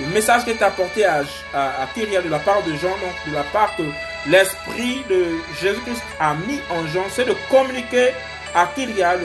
[0.00, 1.22] le message qui est apporté à,
[1.54, 3.82] à, Kyria de la part de Jean, donc de la part que
[4.28, 8.10] l'Esprit de Jésus-Christ a mis en Jean, c'est de communiquer
[8.54, 9.16] à Kyria,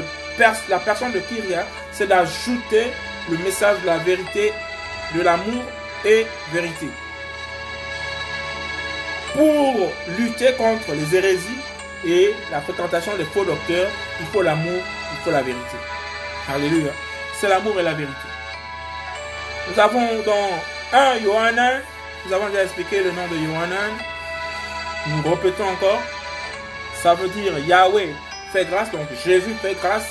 [0.70, 2.92] la personne de Kyria, c'est d'ajouter
[3.30, 4.52] le message de la vérité,
[5.16, 5.64] de l'amour
[6.06, 6.88] et vérité.
[9.34, 11.62] Pour lutter contre les hérésies
[12.06, 15.78] et la fréquentation des faux docteurs, il faut l'amour, il faut la vérité.
[16.54, 16.92] Alléluia.
[17.40, 18.16] C'est l'amour et la vérité.
[19.70, 20.50] Nous avons dans
[20.92, 21.82] 1 Yohanan,
[22.26, 23.94] nous avons déjà expliqué le nom de Yohanan.
[25.08, 26.02] Nous répétons encore.
[27.02, 28.14] Ça veut dire Yahweh
[28.54, 30.08] fait grâce, donc Jésus fait grâce.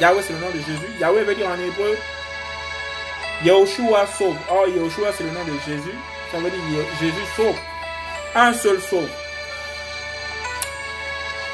[0.00, 0.92] Yahweh c'est le nom de Jésus.
[1.00, 1.96] Yahweh veut dire en hébreu
[3.44, 4.36] Yahushua sauve.
[4.50, 5.96] Or Yahushua c'est le nom de Jésus.
[6.30, 7.56] Ça veut dire Jésus sauve.
[8.34, 9.08] Un seul sauve.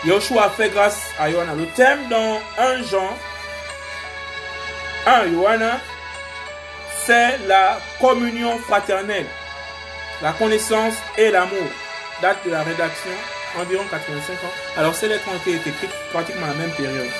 [0.04, 1.56] Yahushua fait grâce à Yohanan.
[1.56, 3.16] Le thème dans 1 Jean,
[5.06, 5.78] 1 Yohanan,
[7.04, 9.26] c'est la communion fraternelle,
[10.20, 11.68] la connaissance et l'amour.
[12.22, 13.10] Date de la rédaction,
[13.58, 14.52] environ 85 ans.
[14.76, 17.10] Alors ces lettres ont été écrites pratiquement à la même période.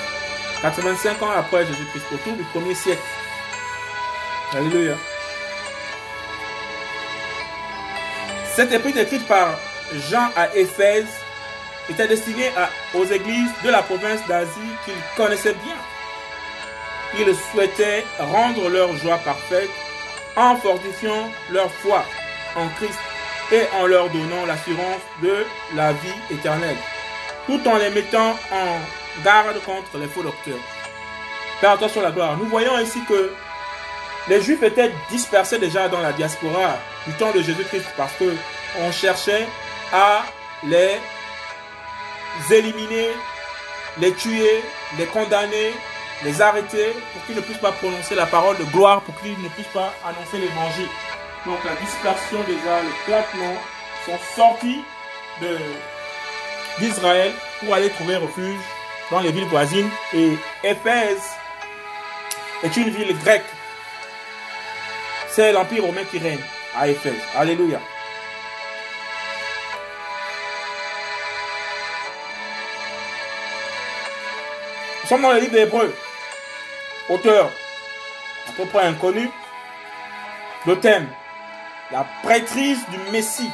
[0.62, 3.02] 85 ans après Jésus-Christ, autour du premier siècle.
[4.54, 4.94] Alléluia.
[8.54, 9.58] Cette épître écrite par
[10.08, 11.08] Jean à Éphèse
[11.90, 12.52] était destinée
[12.94, 14.50] aux églises de la province d'Asie
[14.84, 15.76] qu'il connaissait bien.
[17.18, 19.70] Il souhaitait rendre leur joie parfaite
[20.36, 22.04] en fortifiant leur foi
[22.54, 22.98] en Christ
[23.52, 26.76] et en leur donnant l'assurance de la vie éternelle,
[27.46, 30.58] tout en les mettant en garde contre les faux docteurs.
[31.60, 32.36] Fais attention la gloire.
[32.38, 33.32] Nous voyons ici que
[34.28, 38.34] les Juifs étaient dispersés déjà dans la diaspora du temps de Jésus-Christ parce que
[38.80, 39.46] on cherchait
[39.92, 40.24] à
[40.64, 40.98] les
[42.50, 43.08] éliminer,
[43.98, 44.62] les tuer,
[44.98, 45.72] les condamner,
[46.24, 49.48] les arrêter pour qu'ils ne puissent pas prononcer la parole de gloire, pour qu'ils ne
[49.48, 50.88] puissent pas annoncer l'évangile.
[51.44, 53.12] Donc la dispersion déjà, les
[54.06, 54.84] sont sortis
[56.78, 58.60] d'Israël pour aller trouver refuge
[59.10, 59.90] dans les villes voisines.
[60.14, 61.22] Et Éphèse
[62.62, 63.44] est une ville grecque.
[65.28, 66.42] C'est l'Empire romain qui règne
[66.76, 67.20] à Éphèse.
[67.34, 67.80] Alléluia.
[75.02, 75.94] Nous sommes dans le livre d'Hébreu.
[77.08, 77.50] Auteur
[78.48, 79.28] à peu près inconnu.
[80.66, 81.08] Le thème,
[81.92, 83.50] la prêtrise du Messie.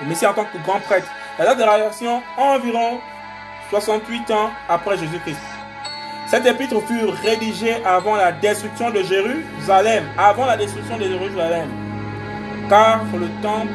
[0.00, 1.06] Le Messie en tant que grand prêtre.
[1.38, 2.98] La date de la réaction, environ
[3.70, 5.38] 68 ans après Jésus-Christ.
[6.28, 10.04] Cette épître fut rédigée avant la destruction de Jérusalem.
[10.16, 11.68] Avant la destruction de Jérusalem.
[12.68, 13.68] Car le temple,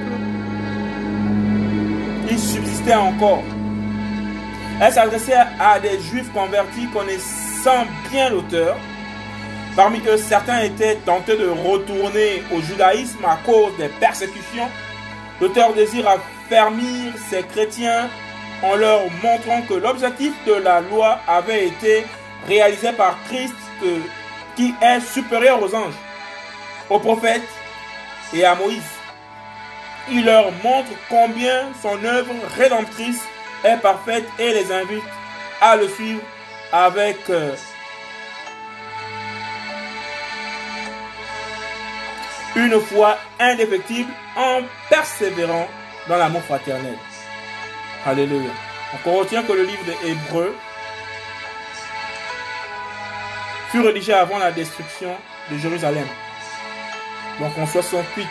[2.30, 3.44] il subsistait encore.
[4.82, 8.76] Elle s'adressait à des juifs convertis connaissant bien l'auteur.
[9.76, 14.70] Parmi eux, certains étaient tentés de retourner au judaïsme à cause des persécutions.
[15.40, 18.10] L'auteur désire affermir ces chrétiens
[18.64, 22.06] en leur montrant que l'objectif de la loi avait été
[22.48, 23.56] réalisé par Christ
[24.56, 25.96] qui est supérieur aux anges,
[26.90, 27.42] aux prophètes
[28.34, 28.82] et à Moïse.
[30.12, 33.22] Il leur montre combien son œuvre rédemptrice
[33.64, 35.04] est parfaite et les invite
[35.62, 36.22] à le suivre
[36.72, 37.56] avec euh,
[42.56, 45.68] une foi indéfectible en persévérant
[46.08, 46.98] dans l'amour fraternel.
[48.06, 48.50] Alléluia.
[48.92, 50.56] Donc on retient que le livre des Hébreux
[53.70, 55.16] fut rédigé avant la destruction
[55.50, 56.08] de Jérusalem.
[57.40, 58.28] Donc en 68.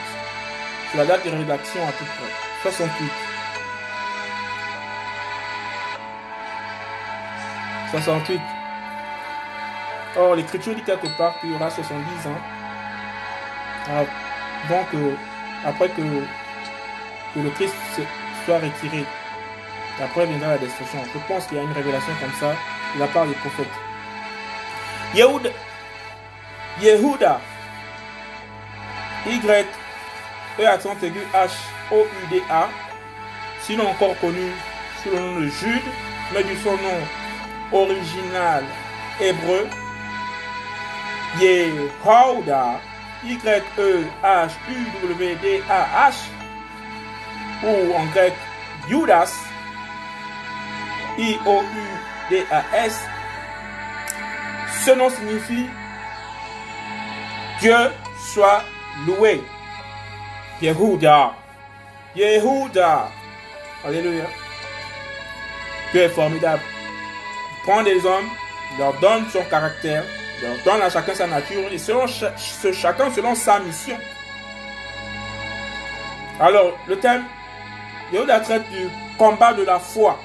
[0.90, 2.70] C'est la date de rédaction à peu près.
[2.70, 3.10] 68.
[7.92, 8.40] 68.
[10.16, 12.59] Or, l'écriture dit quelque part qu'il y aura 70 ans.
[14.68, 15.14] Donc, euh,
[15.64, 16.02] après que,
[17.34, 17.74] que le Christ
[18.44, 19.04] soit retiré,
[20.02, 21.00] après viendra la destruction.
[21.12, 22.54] Je pense qu'il y a une révélation comme ça
[22.94, 23.66] de la part des prophètes.
[25.14, 25.50] Yehuda,
[26.80, 27.40] Yehuda
[29.26, 29.66] Y,
[30.58, 31.50] E accent aigu, H,
[31.90, 32.68] O, U, D, A,
[33.60, 34.52] sinon encore connu
[35.02, 35.82] sous le nom de Jude,
[36.32, 37.00] mais du son nom
[37.72, 38.64] original
[39.20, 39.68] hébreu,
[41.40, 42.80] Yehuda,
[43.24, 43.64] Y-E-H-U-W-D-A-H,
[47.62, 48.34] ou en grec
[48.88, 49.32] Judas,
[51.18, 53.00] I-O-U-D-A-S,
[54.84, 55.66] ce nom signifie
[57.60, 57.92] Dieu
[58.32, 58.64] soit
[59.06, 59.42] loué.
[60.62, 61.34] Yehuda.
[62.16, 63.08] Yehuda.
[63.84, 64.24] Alléluia.
[65.92, 66.62] Dieu est formidable.
[66.62, 68.28] Il prend des hommes,
[68.72, 70.04] il leur donne son caractère,
[70.42, 73.96] leur donne à chacun sa nature, et selon chacun selon sa mission.
[76.40, 77.24] Alors, le thème,
[78.12, 80.18] Yehuda traite du combat de la foi.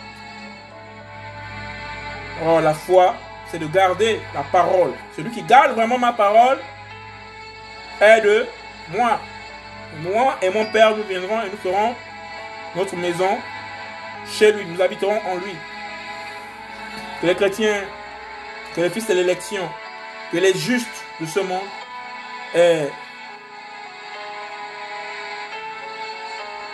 [2.45, 3.15] Oh, la foi,
[3.51, 4.93] c'est de garder la parole.
[5.15, 6.59] Celui qui garde vraiment ma parole
[8.01, 8.47] est de
[8.89, 9.19] moi.
[10.01, 11.95] Moi et mon Père, nous viendrons et nous ferons
[12.75, 13.37] notre maison
[14.27, 14.65] chez lui.
[14.65, 15.55] Nous habiterons en lui.
[17.21, 17.83] Que les chrétiens,
[18.75, 19.69] que les fils de l'élection,
[20.31, 21.67] que les justes de ce monde
[22.53, 22.89] aient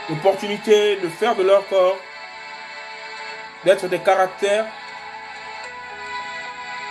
[0.09, 1.97] l'opportunité de faire de leur corps,
[3.63, 4.65] d'être des caractères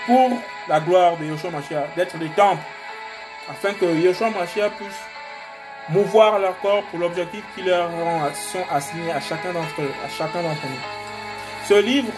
[0.06, 0.30] pour
[0.68, 2.62] la gloire de Yeshua Mashiach, d'être des temples,
[3.50, 5.00] afin que Yeshua Mashiach puisse
[5.88, 7.90] mouvoir leur corps pour l'objectif qui leur
[8.34, 11.66] sont assignés à chacun d'entre eux, à chacun d'entre nous.
[11.68, 12.12] Ce livre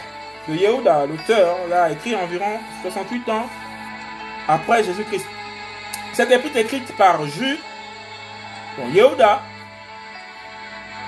[0.48, 3.48] de Yehuda, l'auteur, l'a écrit environ 68 ans
[4.48, 5.26] après Jésus-Christ.
[6.12, 7.58] Cette épître écrite par Jude,
[8.78, 9.42] donc Yehuda,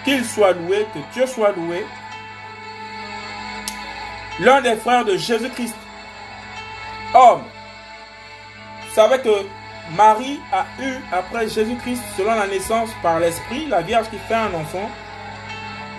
[0.05, 1.85] qu'il soit loué, que Dieu soit loué,
[4.41, 5.75] l'un des frères de Jésus-Christ,
[7.15, 7.43] homme.
[8.87, 9.47] Vous savez que
[9.97, 14.55] Marie a eu, après Jésus-Christ, selon la naissance par l'Esprit, la Vierge qui fait un
[14.55, 14.91] enfant.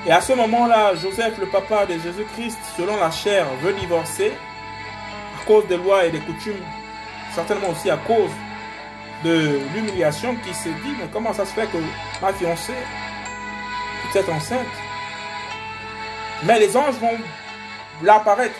[0.08, 4.34] Et à ce moment-là, Joseph, le papa de Jésus-Christ, selon la chair, veut divorcer
[5.40, 6.64] à cause des lois et des coutumes,
[7.36, 8.32] certainement aussi à cause
[9.24, 11.78] de l'humiliation qui s'est dit, mais comment ça se fait que
[12.22, 12.74] ma fiancée
[14.14, 14.66] est enceinte?
[16.44, 17.18] Mais les anges vont
[18.02, 18.56] l'apparaître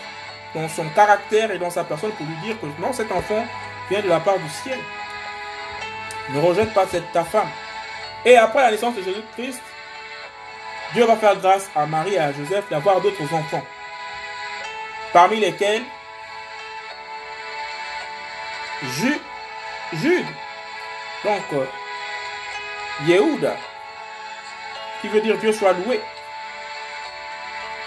[0.54, 3.44] dans son caractère et dans sa personne pour lui dire que non, cet enfant
[3.88, 4.78] vient de la part du ciel.
[6.30, 7.48] Ne rejette pas cette, ta femme.
[8.24, 9.62] Et après la naissance de Jésus-Christ,
[10.92, 13.64] Dieu va faire grâce à Marie et à Joseph d'avoir d'autres enfants.
[15.12, 15.82] Parmi lesquels
[18.82, 20.26] Jude.
[21.24, 21.64] Donc, euh,
[23.06, 23.56] Yehuda,
[25.00, 26.00] qui veut dire Dieu soit loué.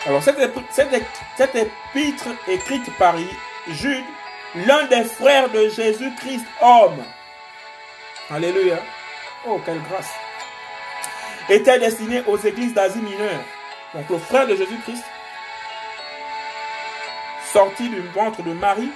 [0.06, 0.38] Alors, cette,
[0.71, 3.15] cette épître écrite par
[3.67, 4.06] Jude,
[4.56, 7.04] l'un des frères de Jésus-Christ, homme,
[8.32, 8.78] Alléluia.
[9.47, 10.12] Oh, quelle grâce.
[11.49, 13.43] Était destiné aux églises d'Asie mineure.
[13.95, 15.04] Donc le frère de Jésus-Christ,
[17.52, 18.91] sorti du ventre de Marie,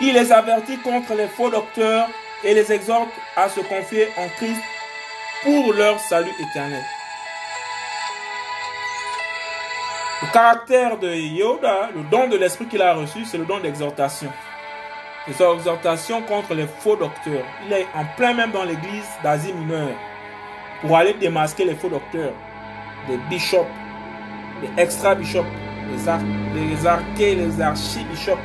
[0.00, 2.08] il les avertit contre les faux docteurs
[2.44, 4.60] et les exhorte à se confier en Christ
[5.42, 6.82] pour leur salut éternel.
[10.22, 14.32] Le caractère de Yoda, le don de l'esprit qu'il a reçu, c'est le don d'exhortation
[15.26, 17.44] des exhortations contre les faux docteurs.
[17.66, 19.96] Il est en plein même dans l'église d'Asie mineure
[20.80, 22.32] pour aller démasquer les faux docteurs,
[23.08, 23.66] les bishops,
[24.62, 25.44] les extra-bishops,
[25.90, 26.20] les, ar
[26.54, 28.38] les les archi-bishops,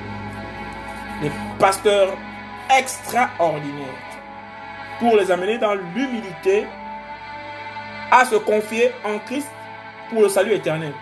[1.21, 2.17] les pasteurs
[2.77, 3.87] extraordinaires,
[4.99, 6.65] pour les amener dans l'humilité
[8.11, 9.49] à se confier en Christ
[10.09, 10.93] pour le salut éternel.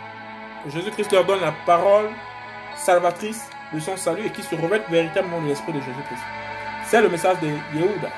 [0.67, 2.09] Jésus-Christ leur donne la parole
[2.75, 6.23] salvatrice de son salut et qui se revêtent véritablement de l'esprit de Jésus-Christ.
[6.85, 8.09] C'est le message de Yehuda,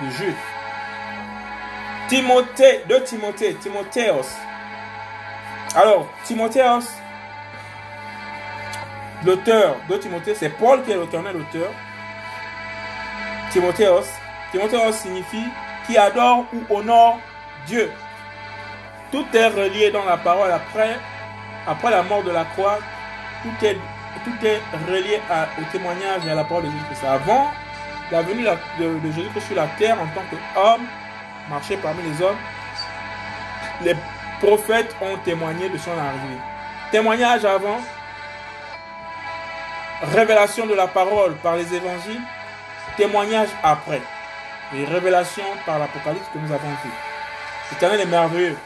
[0.00, 0.34] de Jude.
[2.08, 4.36] Timothée, de Timothée, Timothéos.
[5.74, 6.88] Alors, Timothéos,
[9.24, 11.70] l'auteur de Timothée, c'est Paul qui est l'auteur, l'auteur.
[13.50, 14.06] Timothéos.
[14.52, 15.46] Timothéos signifie
[15.86, 17.18] qui adore ou honore
[17.66, 17.90] Dieu.
[19.10, 20.96] Tout est relié dans la parole après,
[21.66, 22.78] après la mort de la croix.
[23.42, 23.76] Tout est
[24.24, 25.20] tout est relié
[25.58, 27.04] au témoignage et à la parole de Jésus-Christ.
[27.06, 27.50] Avant
[28.10, 30.86] la venue de, Jésus-Christ sur la terre en tant qu'homme,
[31.48, 32.36] marché parmi les hommes,
[33.82, 33.94] les
[34.40, 36.40] prophètes ont témoigné de son arrivée.
[36.90, 37.80] Témoignage avant,
[40.02, 42.20] révélation de la parole par les évangiles,
[42.96, 44.00] témoignage après,
[44.74, 46.90] et révélation par l'Apocalypse que nous avons vu.
[47.70, 48.56] L'Éternel est merveilleux.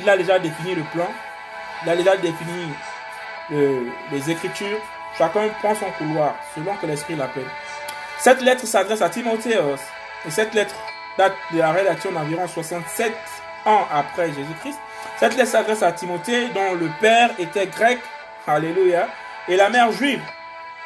[0.00, 1.08] Il a déjà défini le plan,
[1.82, 2.72] il a déjà défini
[3.50, 4.78] les Écritures.
[5.16, 7.48] Chacun prend son couloir selon que l'Esprit l'appelle.
[8.18, 9.58] Cette lettre s'adresse à Timothée
[10.26, 10.74] et cette lettre
[11.16, 13.14] date de la rédaction d'environ 67
[13.64, 14.78] ans après Jésus-Christ.
[15.18, 17.98] Cette lettre s'adresse à Timothée dont le père était grec,
[18.46, 19.08] alléluia,
[19.48, 20.20] et la mère juive.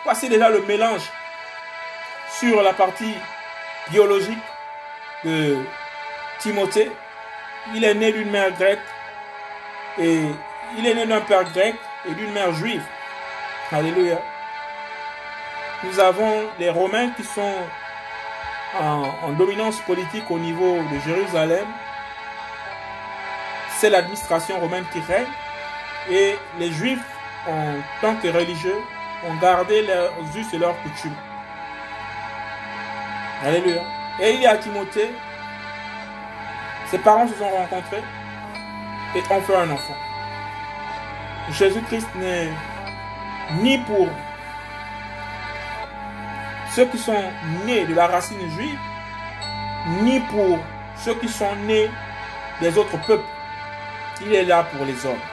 [0.05, 1.03] Voici déjà le mélange
[2.39, 3.15] sur la partie
[3.91, 4.39] biologique
[5.25, 5.59] de
[6.39, 6.91] Timothée.
[7.75, 8.81] Il est né d'une mère grecque
[9.99, 10.23] et
[10.79, 11.75] il est né d'un père grec
[12.09, 12.83] et d'une mère juive.
[13.71, 14.19] Alléluia.
[15.85, 17.55] Nous avons les Romains qui sont
[18.79, 21.67] en, en dominance politique au niveau de Jérusalem.
[23.77, 25.27] C'est l'administration romaine qui règne
[26.11, 27.05] et les Juifs,
[27.47, 28.77] en tant que religieux,
[29.27, 31.17] ont gardé leurs us et leurs coutumes.
[33.45, 33.83] Alléluia.
[34.21, 35.11] Et il y a Timothée.
[36.91, 38.03] Ses parents se sont rencontrés
[39.15, 39.97] et ont fait un enfant.
[41.51, 42.51] Jésus-Christ n'est
[43.63, 44.09] ni pour
[46.75, 47.25] ceux qui sont
[47.65, 48.79] nés de la racine juive,
[50.03, 50.59] ni pour
[50.97, 51.91] ceux qui sont nés
[52.61, 53.25] des autres peuples.
[54.23, 55.30] Il est là pour les hommes.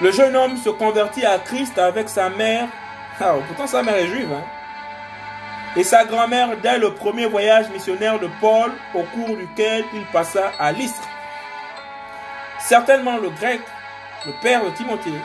[0.00, 2.68] Le jeune homme se convertit à Christ avec sa mère.
[3.20, 4.32] Ah, pourtant sa mère est juive.
[4.32, 4.44] Hein?
[5.76, 10.52] Et sa grand-mère dès le premier voyage missionnaire de Paul, au cours duquel il passa
[10.58, 11.06] à l'Istre.
[12.60, 13.60] Certainement le grec,
[14.24, 15.20] le père de Timothée,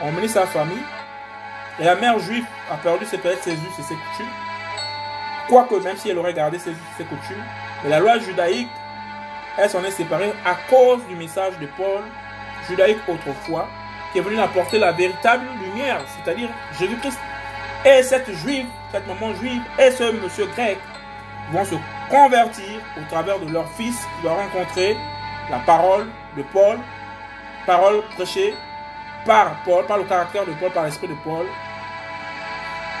[0.00, 0.84] a emmené sa famille.
[1.80, 4.32] Et la mère juive a perdu ses pères, ses us et ses coutumes.
[5.48, 7.42] Quoique, même si elle aurait gardé ses us et ses coutumes,
[7.82, 8.68] mais la loi judaïque,
[9.58, 12.02] elle s'en est séparée à cause du message de Paul,
[12.68, 13.68] judaïque autrefois,
[14.12, 16.48] qui est venu apporter la véritable lumière, c'est-à-dire
[16.78, 17.18] Jésus-Christ.
[17.84, 20.78] Et cette juive, cette maman juive et ce monsieur grec
[21.50, 21.74] vont se
[22.08, 24.96] convertir au travers de leur fils qui va rencontrer
[25.50, 26.06] la parole
[26.36, 26.78] de Paul,
[27.66, 28.54] parole prêchée
[29.26, 31.46] par Paul, par le caractère de Paul, par l'esprit de Paul,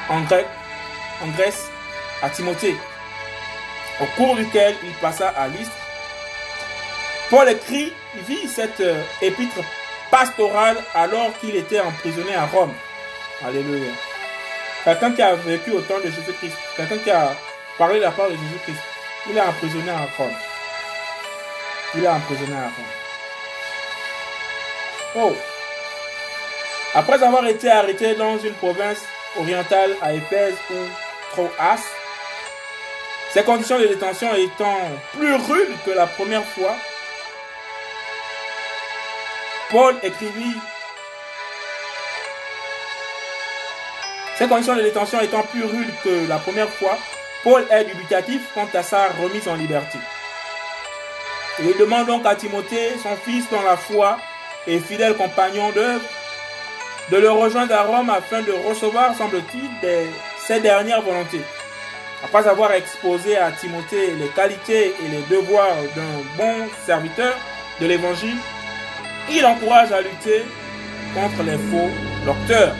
[0.08, 0.46] en grec,
[1.22, 1.70] en Grèce,
[2.22, 2.76] à Timothée,
[4.00, 5.76] au cours duquel il passa à l'Istre.
[7.30, 9.60] Paul écrit, il vit cette euh, épître
[10.12, 12.74] pastorale alors qu'il était emprisonné à Rome.
[13.44, 13.90] Alléluia.
[14.84, 17.34] Quelqu'un qui a vécu au temps de Jésus-Christ, quelqu'un qui a
[17.78, 18.80] parlé la parole de Jésus-Christ,
[19.30, 20.34] il est emprisonné à Rome.
[21.94, 22.92] Il est emprisonné à Rome.
[25.14, 25.36] Oh.
[26.94, 29.02] Après avoir été arrêté dans une province
[29.38, 30.74] orientale à Éphèse ou
[31.32, 31.80] Troas,
[33.32, 34.78] ses conditions de détention étant
[35.16, 36.76] plus rudes que la première fois,
[39.72, 40.54] Paul écrivit
[44.36, 46.98] Ces conditions de détention étant plus rudes que la première fois,
[47.42, 49.96] Paul est dubitatif quant à sa remise en liberté.
[51.58, 54.18] Il demande donc à Timothée, son fils dans la foi
[54.66, 56.04] et fidèle compagnon d'œuvre,
[57.10, 59.70] de le rejoindre à Rome afin de recevoir, semble-t-il,
[60.38, 61.42] ses dernières volontés.
[62.22, 67.34] Après avoir exposé à Timothée les qualités et les devoirs d'un bon serviteur
[67.80, 68.36] de l'Évangile,
[69.30, 70.44] il encourage à lutter
[71.14, 71.90] contre les faux
[72.24, 72.74] docteurs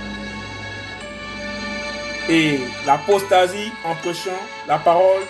[2.28, 4.30] et l'apostasie en prêchant
[4.66, 5.22] la parole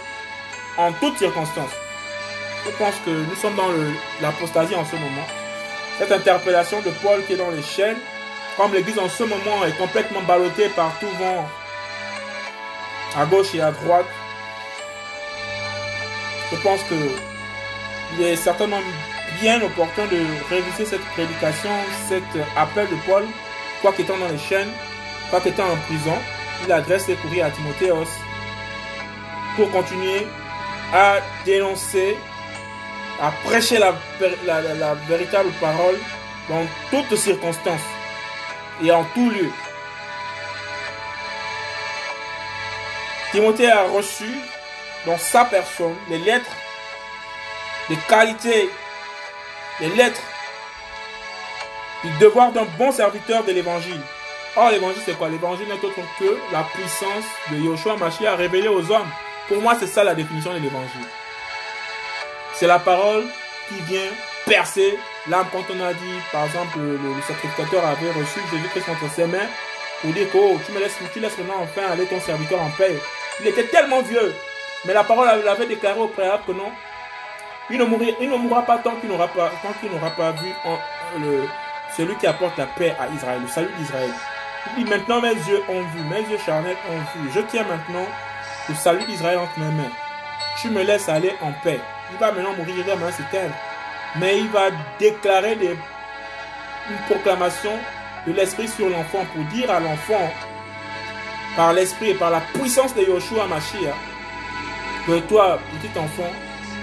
[0.76, 1.72] en toutes circonstances.
[2.64, 3.68] Je pense que nous sommes dans
[4.20, 5.26] l'apostasie en ce moment.
[5.98, 7.98] Cette interpellation de Paul qui est dans les chaînes,
[8.56, 11.48] comme l'Église en ce moment est complètement ballottée par tout vent,
[13.16, 14.06] à gauche et à droite,
[16.50, 16.94] je pense que
[18.14, 18.80] il est certainement
[19.42, 21.70] bien opportun de réviser cette prédication,
[22.08, 22.22] cet
[22.56, 23.24] appel de Paul,
[23.82, 24.70] quoi qu'étant dans les chaînes,
[25.30, 26.16] quoi qu'étant en prison,
[26.64, 28.06] il adresse ses courriers à Timothéos
[29.56, 30.28] pour continuer
[30.94, 32.16] à dénoncer,
[33.20, 35.98] à prêcher la, véritable parole
[36.48, 37.90] dans toutes circonstances
[38.80, 39.50] et en tout lieu.
[43.32, 44.30] Timothée a reçu
[45.04, 46.56] dans sa personne les lettres
[47.90, 48.70] les qualités,
[49.82, 50.22] les lettres
[52.04, 54.00] du devoir d'un bon serviteur de l'évangile.
[54.56, 55.28] Or, l'évangile, c'est quoi?
[55.28, 59.10] L'évangile n'est autre que la puissance de Yoshua Mashiach révélée aux hommes.
[59.48, 61.06] Pour moi, c'est ça la définition de l'évangile.
[62.54, 63.24] C'est la parole
[63.68, 64.10] qui vient
[64.46, 65.46] percer l'âme.
[65.50, 69.48] Quand on a dit, par exemple, le, sacrificateur avait reçu Jésus-Christ entre ses mains
[70.00, 72.70] pour dire que oh, tu me laisses, tu laisses maintenant enfin aller ton serviteur en
[72.70, 72.96] paix.
[73.40, 74.34] Il était tellement vieux.
[74.84, 76.70] Mais la parole avait déclaré au préalable que non.
[77.70, 79.50] Il ne, mourra, pas tant qu'il n'aura pas,
[80.16, 80.52] pas vu
[81.18, 81.48] le,
[81.96, 84.10] celui qui apporte la paix à Israël, le salut d'Israël.
[84.76, 87.30] Il dit maintenant mes yeux ont vu, mes yeux charnels ont vu.
[87.34, 88.06] Je tiens maintenant
[88.68, 89.90] le salut d'Israël entre mes mains.
[90.60, 91.80] Tu me laisses aller en paix.
[92.12, 93.54] Il va maintenant mourir, va maintenant s'éteindre.
[94.16, 95.56] Mais il va déclarer
[96.90, 97.72] une proclamation
[98.26, 100.30] de l'esprit sur l'enfant pour dire à l'enfant,
[101.56, 103.94] par l'esprit et par la puissance de Yoshua Mashiach,
[105.06, 106.30] que toi, petit enfant,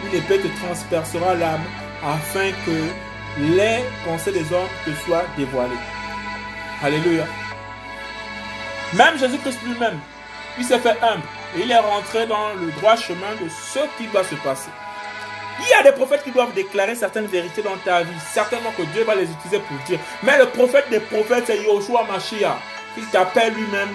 [0.06, 1.64] une épée te transpercera l'âme
[2.04, 5.72] afin que les pensées des hommes te soient dévoilées.
[6.82, 7.26] Alléluia.
[8.94, 10.00] Même Jésus-Christ lui-même,
[10.58, 11.24] il s'est fait humble
[11.56, 14.70] et il est rentré dans le droit chemin de ce qui va se passer.
[15.62, 18.20] Il y a des prophètes qui doivent déclarer certaines vérités dans ta vie.
[18.32, 20.00] Certainement que Dieu va les utiliser pour dire.
[20.24, 22.58] Mais le prophète des prophètes, c'est Yoshua Mashiach.
[22.98, 23.90] Il t'appelle lui-même,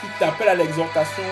[0.00, 1.22] qui t'appelle à l'exhortation,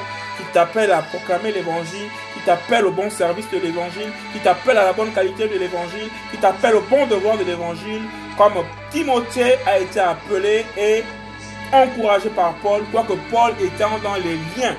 [0.41, 4.85] qui t'appelle à proclamer l'évangile, qui t'appelle au bon service de l'évangile, qui t'appelle à
[4.85, 8.03] la bonne qualité de l'évangile, qui t'appelle au bon devoir de l'évangile,
[8.37, 8.55] comme
[8.91, 11.05] Timothée a été appelé et
[11.73, 14.77] encouragé par Paul, quoique Paul étant dans les liens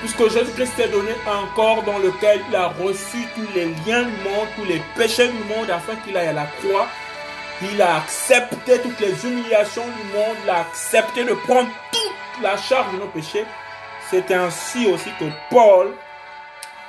[0.00, 4.16] Puisque Jésus-Christ a donné un corps dans lequel il a reçu tous les liens du
[4.24, 6.88] monde, tous les péchés du monde, afin qu'il aille à la croix.
[7.70, 12.56] Il a accepté toutes les humiliations du monde, il a accepté de prendre toute la
[12.56, 13.44] charge de nos péchés.
[14.12, 15.94] C'est ainsi aussi que Paul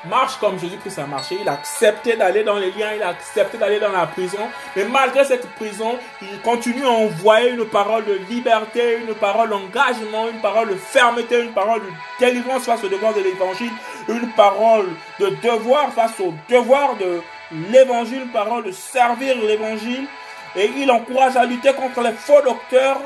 [0.04, 1.38] marche comme Jésus-Christ a marché.
[1.40, 4.50] Il a accepté d'aller dans les liens, il a accepté d'aller dans la prison.
[4.76, 10.28] Mais malgré cette prison, il continue à envoyer une parole de liberté, une parole d'engagement,
[10.28, 13.72] une parole de fermeté, une parole de délivrance face au devoir de l'évangile,
[14.10, 14.90] une parole
[15.22, 17.22] de devoir face au devoir de
[17.72, 20.08] l'évangile, une parole de servir l'évangile.
[20.58, 23.00] Et il encourage à lutter contre les faux docteurs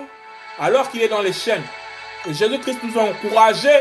[0.60, 1.62] alors qu'il est dans les chaînes.
[2.26, 3.80] Jésus-Christ nous a encouragés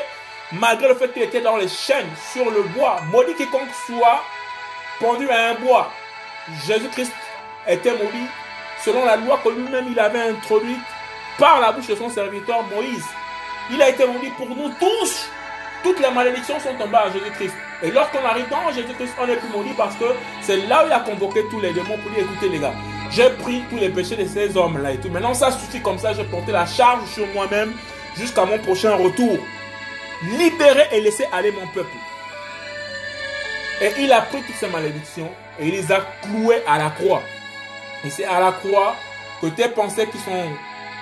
[0.52, 4.22] malgré le fait qu'il était dans les chaînes, sur le bois, maudit quiconque soit
[5.00, 5.90] pendu à un bois.
[6.66, 7.12] Jésus-Christ
[7.66, 8.28] était maudit
[8.84, 10.78] selon la loi que lui-même il avait introduite
[11.38, 13.04] par la bouche de son serviteur Moïse.
[13.70, 15.28] Il a été maudit pour nous tous.
[15.82, 17.54] Toutes les malédictions sont tombées à Jésus-Christ.
[17.82, 20.04] Et lorsqu'on arrive dans Jésus-Christ, on est plus maudit parce que
[20.40, 22.72] c'est là où il a convoqué tous les démons pour dire écoutez les gars,
[23.10, 25.10] j'ai pris tous les péchés de ces hommes-là et tout.
[25.10, 27.72] Maintenant ça suffit comme ça, j'ai porté la charge sur moi-même
[28.16, 29.38] jusqu'à mon prochain retour
[30.22, 31.96] libérer et laisser aller mon peuple.
[33.80, 37.22] Et il a pris toutes ces malédictions et il les a clouées à la croix.
[38.04, 38.96] Et c'est à la croix
[39.40, 40.48] que tes pensées qui sont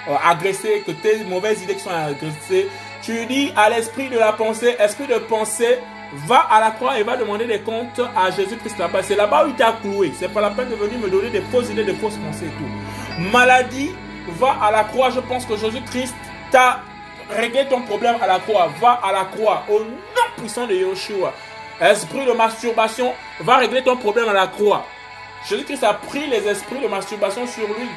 [0.08, 2.68] euh, agressées, que tes mauvaises idées qui sont agressées,
[3.02, 5.78] tu dis à l'esprit de la pensée, esprit de pensée,
[6.26, 9.02] va à la croix et va demander des comptes à Jésus-Christ là-bas.
[9.02, 10.12] C'est là-bas où il t'a cloué.
[10.18, 12.48] C'est pas la peine de venir me donner des fausses idées, des fausses pensées et
[12.48, 13.20] tout.
[13.32, 13.90] Maladie,
[14.28, 15.10] va à la croix.
[15.10, 16.14] Je pense que Jésus-Christ
[16.50, 16.80] t'a
[17.30, 18.68] Régler ton problème à la croix.
[18.80, 19.64] Va à la croix.
[19.68, 21.32] Au nom puissant de Yeshua.
[21.80, 24.84] Esprit de masturbation, va régler ton problème à la croix.
[25.48, 27.88] Jésus-Christ a pris les esprits de masturbation sur lui.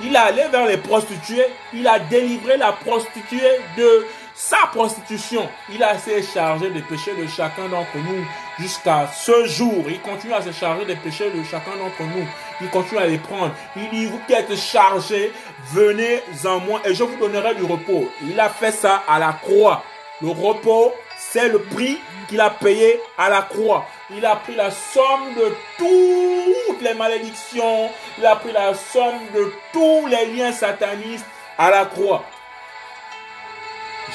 [0.00, 1.46] Il a allé vers les prostituées.
[1.72, 5.48] Il a délivré la prostituée de sa prostitution.
[5.72, 8.24] Il a assez chargé des péchés de chacun d'entre nous
[8.58, 9.84] jusqu'à ce jour.
[9.88, 12.26] Il continue à se charger des péchés de chacun d'entre nous.
[12.60, 13.52] Il continue à les prendre.
[13.76, 15.32] Il dit, vous qui êtes chargés,
[15.72, 18.08] venez en moi et je vous donnerai du repos.
[18.22, 19.82] Il a fait ça à la croix.
[20.22, 21.98] Le repos, c'est le prix
[22.28, 23.86] qu'il a payé à la croix.
[24.10, 27.90] Il a pris la somme de toutes les malédictions.
[28.18, 31.26] Il a pris la somme de tous les liens satanistes
[31.58, 32.24] à la croix.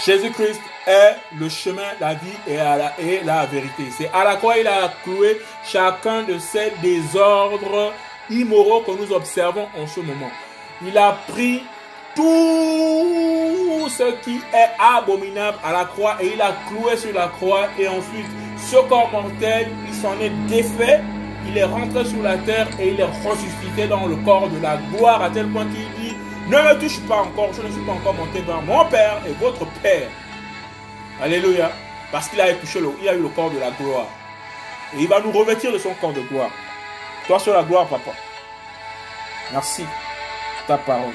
[0.05, 3.83] Jésus-Christ est le chemin, la vie et la, la vérité.
[3.95, 7.93] C'est à la croix il a cloué chacun de ces désordres
[8.29, 10.31] immoraux que nous observons en ce moment.
[10.85, 11.63] Il a pris
[12.15, 17.67] tout ce qui est abominable à la croix et il a cloué sur la croix
[17.77, 18.25] et ensuite
[18.57, 21.01] ce corps mortel, il s'en est défait,
[21.47, 24.77] il est rentré sur la terre et il est ressuscité dans le corps de la
[24.91, 26.15] gloire à tel point qu'il dit
[26.49, 29.33] ne me touche pas encore, je ne suis pas encore monté vers mon Père et
[29.33, 30.09] votre Père.
[31.21, 31.71] Alléluia.
[32.11, 34.07] Parce qu'il a, touché le, il a eu le corps de la gloire.
[34.95, 36.49] Et il va nous revêtir de son corps de gloire.
[37.27, 38.11] Toi sur la gloire, papa.
[39.51, 39.85] Merci.
[40.67, 41.13] Ta parole.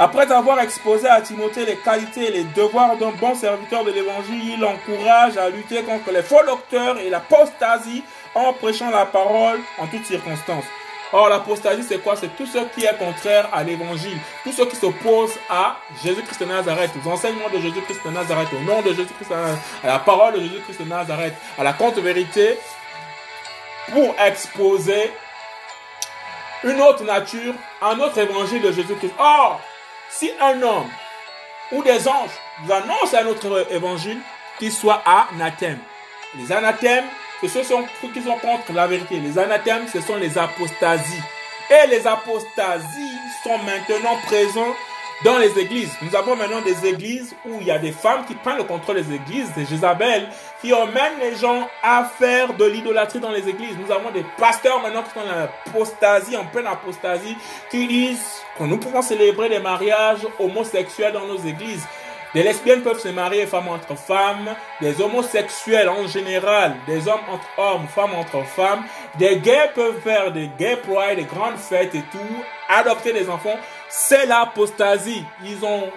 [0.00, 4.54] Après avoir exposé à Timothée les qualités et les devoirs d'un bon serviteur de l'évangile,
[4.56, 8.04] il encourage à lutter contre les faux docteurs et l'apostasie
[8.34, 10.64] en prêchant la parole en toutes circonstances.
[11.12, 12.16] Or, l'apostasie, c'est quoi?
[12.16, 16.44] C'est tout ce qui est contraire à l'évangile, tout ce qui s'oppose à Jésus-Christ de
[16.46, 19.98] Nazareth, aux enseignements de Jésus-Christ de Nazareth, au nom de Jésus-Christ de Nazareth, à la
[20.00, 22.58] parole de Jésus-Christ de Nazareth, à la contre-vérité,
[23.92, 25.10] pour exposer
[26.64, 29.14] une autre nature, un autre évangile de Jésus-Christ.
[29.18, 29.60] Or,
[30.10, 30.90] si un homme
[31.72, 32.30] ou des anges
[32.62, 34.18] vous annoncent un autre évangile,
[34.58, 35.78] qu'il soit anathème.
[36.36, 37.04] Les anathèmes,
[37.46, 39.20] ce sont ceux qui sont contre la vérité.
[39.20, 41.22] Les anathèmes, ce sont les apostasies.
[41.70, 44.74] Et les apostasies sont maintenant présents
[45.24, 45.90] dans les églises.
[46.02, 49.02] Nous avons maintenant des églises où il y a des femmes qui prennent le contrôle
[49.02, 50.28] des églises, des Jézabel,
[50.60, 53.76] qui emmènent les gens à faire de l'idolâtrie dans les églises.
[53.84, 57.36] Nous avons des pasteurs maintenant qui sont dans l'apostasie, en pleine apostasie,
[57.70, 61.86] qui disent que nous pouvons célébrer des mariages homosexuels dans nos églises.
[62.34, 67.48] Des lesbiennes peuvent se marier femmes entre femmes, des homosexuels en général, des hommes entre
[67.56, 68.84] hommes, femmes entre femmes,
[69.18, 73.58] des gays peuvent faire des gay pride, des grandes fêtes et tout, adopter des enfants.
[73.88, 75.24] C'est l'apostasie.
[75.42, 75.90] Ils ont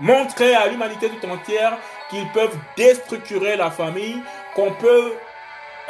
[0.00, 1.76] montré à l'humanité tout entière
[2.08, 4.22] qu'ils peuvent déstructurer la famille,
[4.54, 5.12] qu'on peut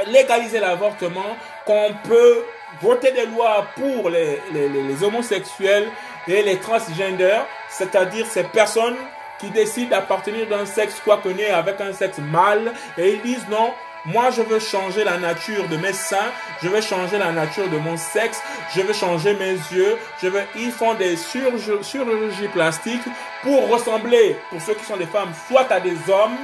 [0.09, 2.45] légaliser l'avortement, qu'on peut
[2.83, 5.89] voter des lois pour les, les, les homosexuels
[6.27, 8.97] et les transgenders, c'est-à-dire ces personnes
[9.39, 13.47] qui décident d'appartenir d'un sexe quoi que né avec un sexe mâle et ils disent
[13.51, 13.73] non,
[14.05, 16.31] moi je veux changer la nature de mes seins,
[16.63, 18.43] je veux changer la nature de mon sexe,
[18.75, 23.09] je veux changer mes yeux, je veux ils font des chirurgies plastiques
[23.43, 26.37] pour ressembler pour ceux qui sont des femmes soit à des hommes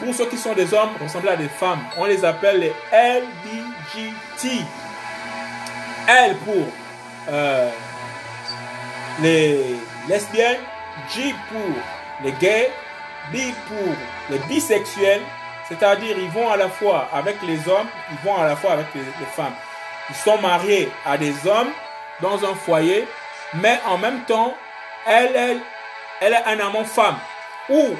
[0.00, 1.80] pour ceux qui sont des hommes, ressembler à des femmes.
[1.98, 4.64] On les appelle les LBGT.
[6.08, 6.66] L pour
[7.28, 7.70] euh,
[9.22, 9.76] les
[10.08, 10.60] lesbiennes,
[11.14, 12.70] G pour les gays,
[13.32, 13.36] B
[13.68, 13.94] pour
[14.30, 15.22] les bisexuels,
[15.68, 18.86] c'est-à-dire ils vont à la fois avec les hommes, ils vont à la fois avec
[18.94, 19.54] les, femmes.
[20.08, 21.70] Ils sont mariés à des hommes
[22.20, 23.06] dans un foyer,
[23.54, 24.54] mais en même temps,
[25.06, 25.60] elle, elle,
[26.20, 27.18] elle est un amant femme.
[27.68, 27.96] Ou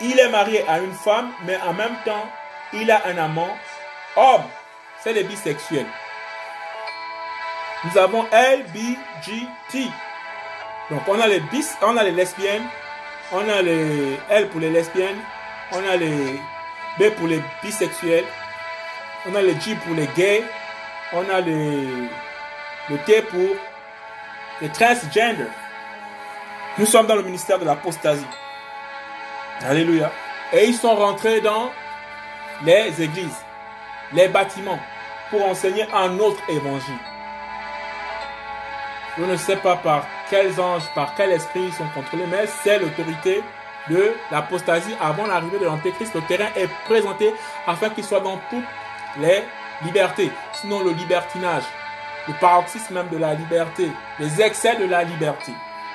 [0.00, 2.28] il est marié à une femme, mais en même temps,
[2.72, 3.56] il a un amant
[4.16, 4.44] homme.
[5.02, 5.86] C'est les bisexuels.
[7.84, 9.90] Nous avons LBGT.
[10.90, 12.66] Donc on a les bis, on a les lesbiennes,
[13.32, 15.18] on a les L pour les lesbiennes,
[15.72, 16.40] on a les
[16.98, 18.24] B pour les bisexuels,
[19.26, 20.44] on a les G pour les gays,
[21.12, 22.08] on a les,
[22.88, 23.56] le T pour
[24.60, 25.46] les transgender.
[26.78, 28.26] Nous sommes dans le ministère de l'apostasie.
[29.62, 30.12] Alléluia.
[30.52, 31.72] Et ils sont rentrés dans
[32.64, 33.44] les églises,
[34.12, 34.78] les bâtiments,
[35.30, 36.98] pour enseigner un autre évangile.
[39.18, 42.78] Je ne sais pas par quels anges, par quel esprit ils sont contrôlés, mais c'est
[42.78, 43.42] l'autorité
[43.88, 46.14] de l'apostasie avant l'arrivée de l'Antéchrist.
[46.14, 47.32] Le terrain est présenté
[47.66, 48.64] afin qu'il soit dans toutes
[49.18, 49.42] les
[49.84, 50.30] libertés.
[50.52, 51.64] Sinon, le libertinage,
[52.28, 55.52] le paroxysme même de la liberté, les excès de la liberté.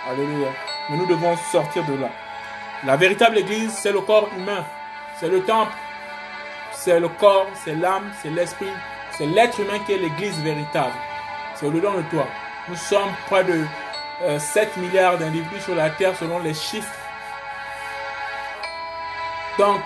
[0.09, 0.49] Alléluia.
[0.89, 2.09] Mais nous devons sortir de là.
[2.86, 4.65] La véritable église, c'est le corps humain.
[5.19, 5.73] C'est le temple.
[6.71, 8.71] C'est le corps, c'est l'âme, c'est l'esprit.
[9.11, 10.93] C'est l'être humain qui est l'église véritable.
[11.55, 12.25] C'est au-dedans de toi.
[12.69, 13.65] Nous sommes près de
[14.39, 16.93] 7 euh, milliards d'individus sur la Terre selon les chiffres.
[19.57, 19.82] Donc,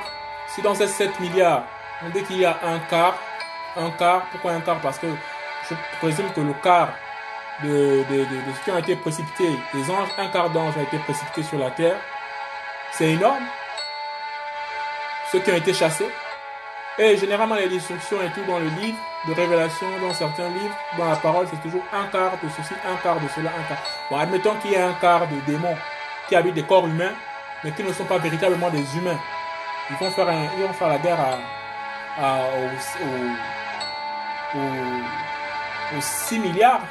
[0.47, 1.63] si dans ces 7 milliards,
[2.05, 3.17] on dit qu'il y a un quart,
[3.75, 4.79] un quart, pourquoi un quart?
[4.81, 5.07] Parce que
[5.69, 6.89] je présume que le quart
[7.63, 8.25] de, de,
[8.63, 11.97] qui ont été précipités, les anges, un quart d'anges ont été précipités sur la Terre.
[12.91, 13.43] C'est énorme.
[15.31, 16.09] Ceux qui ont été chassés.
[16.97, 21.09] Et généralement, les destructions et tout dans le livre, de révélation dans certains livres, dans
[21.09, 23.83] la parole, c'est toujours un quart de ceci, un quart de cela, un quart.
[24.09, 25.75] Bon, admettons qu'il y ait un quart de démons
[26.29, 27.11] qui habitent des corps humains,
[27.63, 29.19] mais qui ne sont pas véritablement des humains.
[29.89, 31.37] Ils vont faire, un, ils vont faire la guerre à,
[32.23, 32.39] à,
[34.55, 36.81] aux, aux, 6 milliards.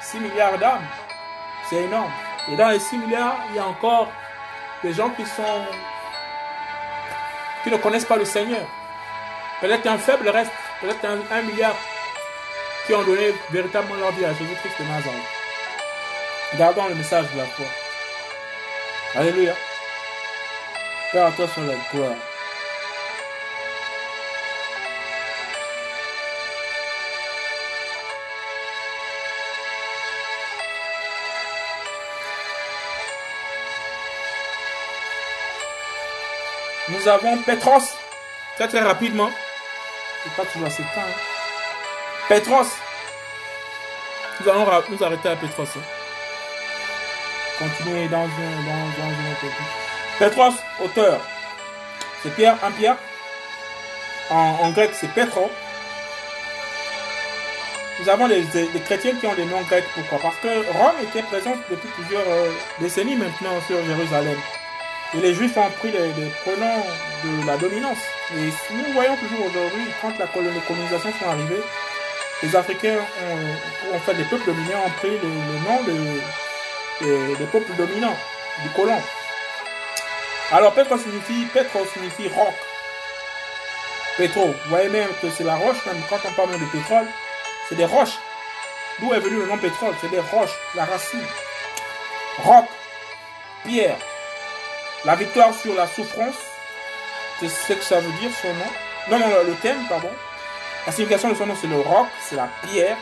[0.00, 0.84] 6 milliards d'âmes.
[1.70, 2.10] C'est énorme.
[2.52, 4.12] Et dans les 6 milliards, il y a encore
[4.82, 5.42] des gens qui sont
[7.62, 8.66] qui ne connaissent pas le Seigneur.
[9.60, 10.50] Peut-être un faible reste
[10.80, 11.76] peut-être un, milliard
[12.86, 15.20] qui ont donné véritablement leur vie à Jésus-Christ de Nazareth.
[16.58, 17.66] Gardons le message de la foi.
[19.14, 19.54] Alléluia.
[21.12, 22.16] Père, à toi sur la gloire.
[36.88, 37.96] Nous avons Petros,
[38.56, 39.30] très très rapidement
[40.30, 41.00] pas toujours assez temps.
[41.00, 42.28] Hein.
[42.28, 42.66] Petros.
[44.40, 45.66] Nous allons nous arrêter à Petros.
[45.76, 45.80] Hein.
[47.58, 49.50] Continuer dans un, dans, dans une
[50.18, 51.20] Petros, auteur.
[52.22, 52.96] C'est Pierre, un Pierre.
[54.30, 55.50] En, grec, c'est Petro.
[58.00, 58.44] Nous avons les,
[58.86, 59.84] chrétiens qui ont des noms grecs.
[59.94, 60.18] Pourquoi?
[60.20, 62.50] Parce que Rome était présente depuis plusieurs euh,
[62.80, 64.38] décennies maintenant sur Jérusalem.
[65.14, 66.82] Et les Juifs ont pris les, les pronoms
[67.24, 67.98] de la dominance.
[68.32, 71.62] Et nous voyons toujours aujourd'hui, quand la colonisation sont arrivées,
[72.42, 72.98] les Africains
[73.92, 75.28] ont, fait des peuples dominants, ont pris le,
[75.68, 75.82] nom
[77.38, 78.16] des peuples dominants,
[78.62, 79.00] du colon.
[80.52, 82.54] Alors Petro signifie, Petro signifie roc.
[84.16, 87.06] Petro, vous voyez même que c'est la roche, même quand on parle de pétrole,
[87.68, 88.18] c'est des roches.
[89.00, 89.94] D'où est venu le nom pétrole?
[90.00, 91.26] C'est des roches, la racine.
[92.38, 92.66] Roc,
[93.64, 93.96] pierre.
[95.04, 96.36] La victoire sur la souffrance,
[97.48, 98.70] ce que ça veut dire son nom.
[99.10, 100.10] Non, non, le thème, pardon.
[100.86, 102.96] La signification de son nom, c'est le roc, c'est la pierre.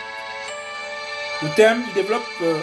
[1.42, 2.60] Le thème, il développe euh,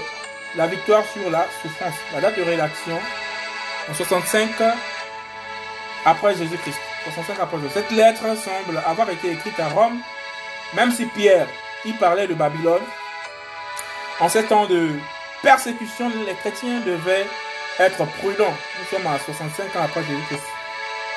[0.55, 1.95] la victoire sur la souffrance.
[2.13, 2.97] La date de rédaction,
[3.89, 4.49] en 65
[6.05, 6.80] après Jésus-Christ.
[7.05, 7.73] 65 après Jésus.
[7.73, 9.99] Cette lettre semble avoir été écrite à Rome,
[10.73, 11.47] même si Pierre
[11.86, 12.84] y parlait de Babylone.
[14.19, 14.91] En ces temps de
[15.41, 17.25] persécution, les chrétiens devaient
[17.80, 18.53] être prudents.
[18.80, 20.59] Nous sommes à 65 ans après Jésus-Christ.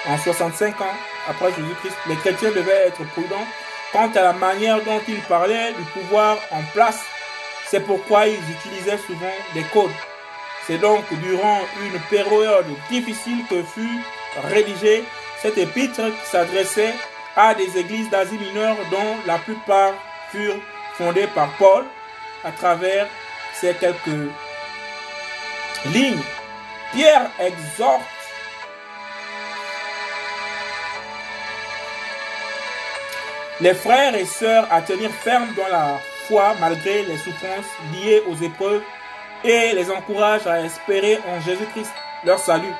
[0.06, 0.96] En 65 ans
[1.28, 3.46] après Jésus-Christ, les chrétiens devaient être prudents
[3.92, 7.02] quant à la manière dont ils parlaient du pouvoir en place.
[7.66, 9.90] C'est pourquoi ils utilisaient souvent des codes.
[10.66, 14.00] C'est donc durant une période difficile que fut
[14.50, 15.04] rédigée
[15.40, 16.94] cette épître qui s'adressait
[17.36, 19.94] à des églises d'Asie mineure dont la plupart
[20.30, 20.60] furent
[20.94, 21.84] fondées par Paul
[22.44, 23.08] à travers
[23.54, 24.30] ces quelques
[25.86, 26.22] lignes.
[26.92, 28.02] Pierre exhorte
[33.62, 35.96] les frères et sœurs à tenir ferme dans la
[36.26, 38.82] foi malgré les souffrances liées aux épreuves
[39.44, 41.92] et les encourage à espérer en Jésus-Christ
[42.24, 42.74] leur salut.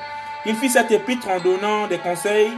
[0.45, 2.51] Il fit cette épître en donnant des conseils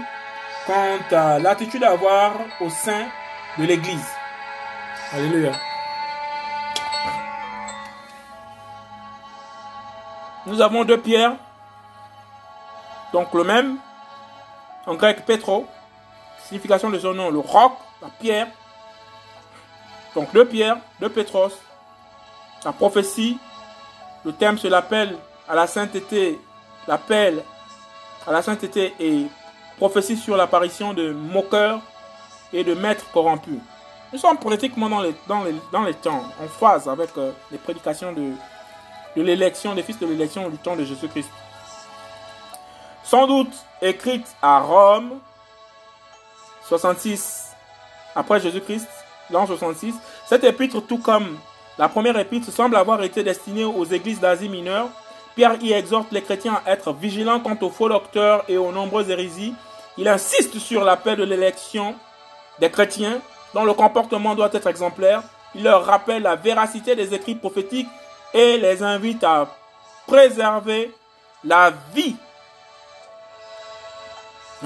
[0.66, 3.06] quant à l'attitude à avoir au sein
[3.60, 4.10] de l'Église.
[5.14, 5.52] Alléluia.
[10.48, 11.36] Nous avons deux pierres,
[13.14, 13.78] donc le même,
[14.88, 15.68] en grec Petro,
[16.48, 18.48] signification de son nom, le roc, la pierre.
[20.14, 21.52] Donc deux pierres, deux Petros,
[22.64, 23.38] la prophétie,
[24.24, 25.18] le thème se l'appelle
[25.48, 26.40] à la sainteté,
[26.88, 27.44] l'appel
[28.26, 29.28] à la sainteté et
[29.78, 31.82] prophétie sur l'apparition de moqueurs
[32.54, 33.60] et de maîtres corrompus.
[34.14, 37.58] Nous sommes pratiquement dans les, dans les, dans les temps, en phase avec euh, les
[37.58, 38.32] prédications de,
[39.16, 41.30] de l'élection, des fils de l'élection du temps de Jésus-Christ.
[43.04, 45.20] Sans doute écrite à Rome,
[46.68, 47.45] 66
[48.16, 48.88] après Jésus-Christ,
[49.30, 49.96] l'an 66,
[50.28, 51.38] cette épître, tout comme
[51.78, 54.88] la première épître, semble avoir été destinée aux églises d'Asie mineure.
[55.36, 59.10] Pierre y exhorte les chrétiens à être vigilants quant aux faux docteurs et aux nombreuses
[59.10, 59.54] hérésies.
[59.98, 61.96] Il insiste sur l'appel de l'élection
[62.60, 63.20] des chrétiens,
[63.54, 65.24] dont le comportement doit être exemplaire.
[65.54, 67.88] Il leur rappelle la véracité des écrits prophétiques
[68.34, 69.48] et les invite à
[70.08, 70.94] préserver
[71.44, 72.16] la vie.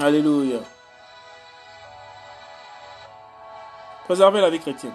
[0.00, 0.58] Alléluia.
[4.10, 4.92] Préserver la vie chrétienne.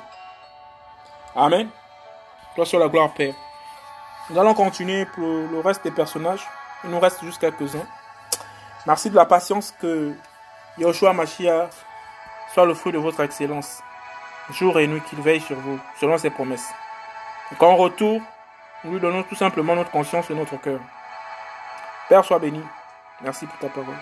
[1.37, 1.69] Amen.
[2.53, 3.33] Gloire sur la gloire Père.
[4.29, 6.45] Nous allons continuer pour le reste des personnages.
[6.83, 7.87] Il nous reste juste quelques-uns.
[8.85, 10.13] Merci de la patience que
[10.77, 11.69] Yoshua Mashiach
[12.53, 13.81] soit le fruit de votre excellence.
[14.49, 16.67] Jour et nuit qu'il veille sur vous, selon ses promesses.
[17.57, 18.19] Qu'en retour,
[18.83, 20.81] nous lui donnons tout simplement notre conscience et notre cœur.
[22.09, 22.61] Père, sois béni.
[23.21, 23.95] Merci pour ta parole.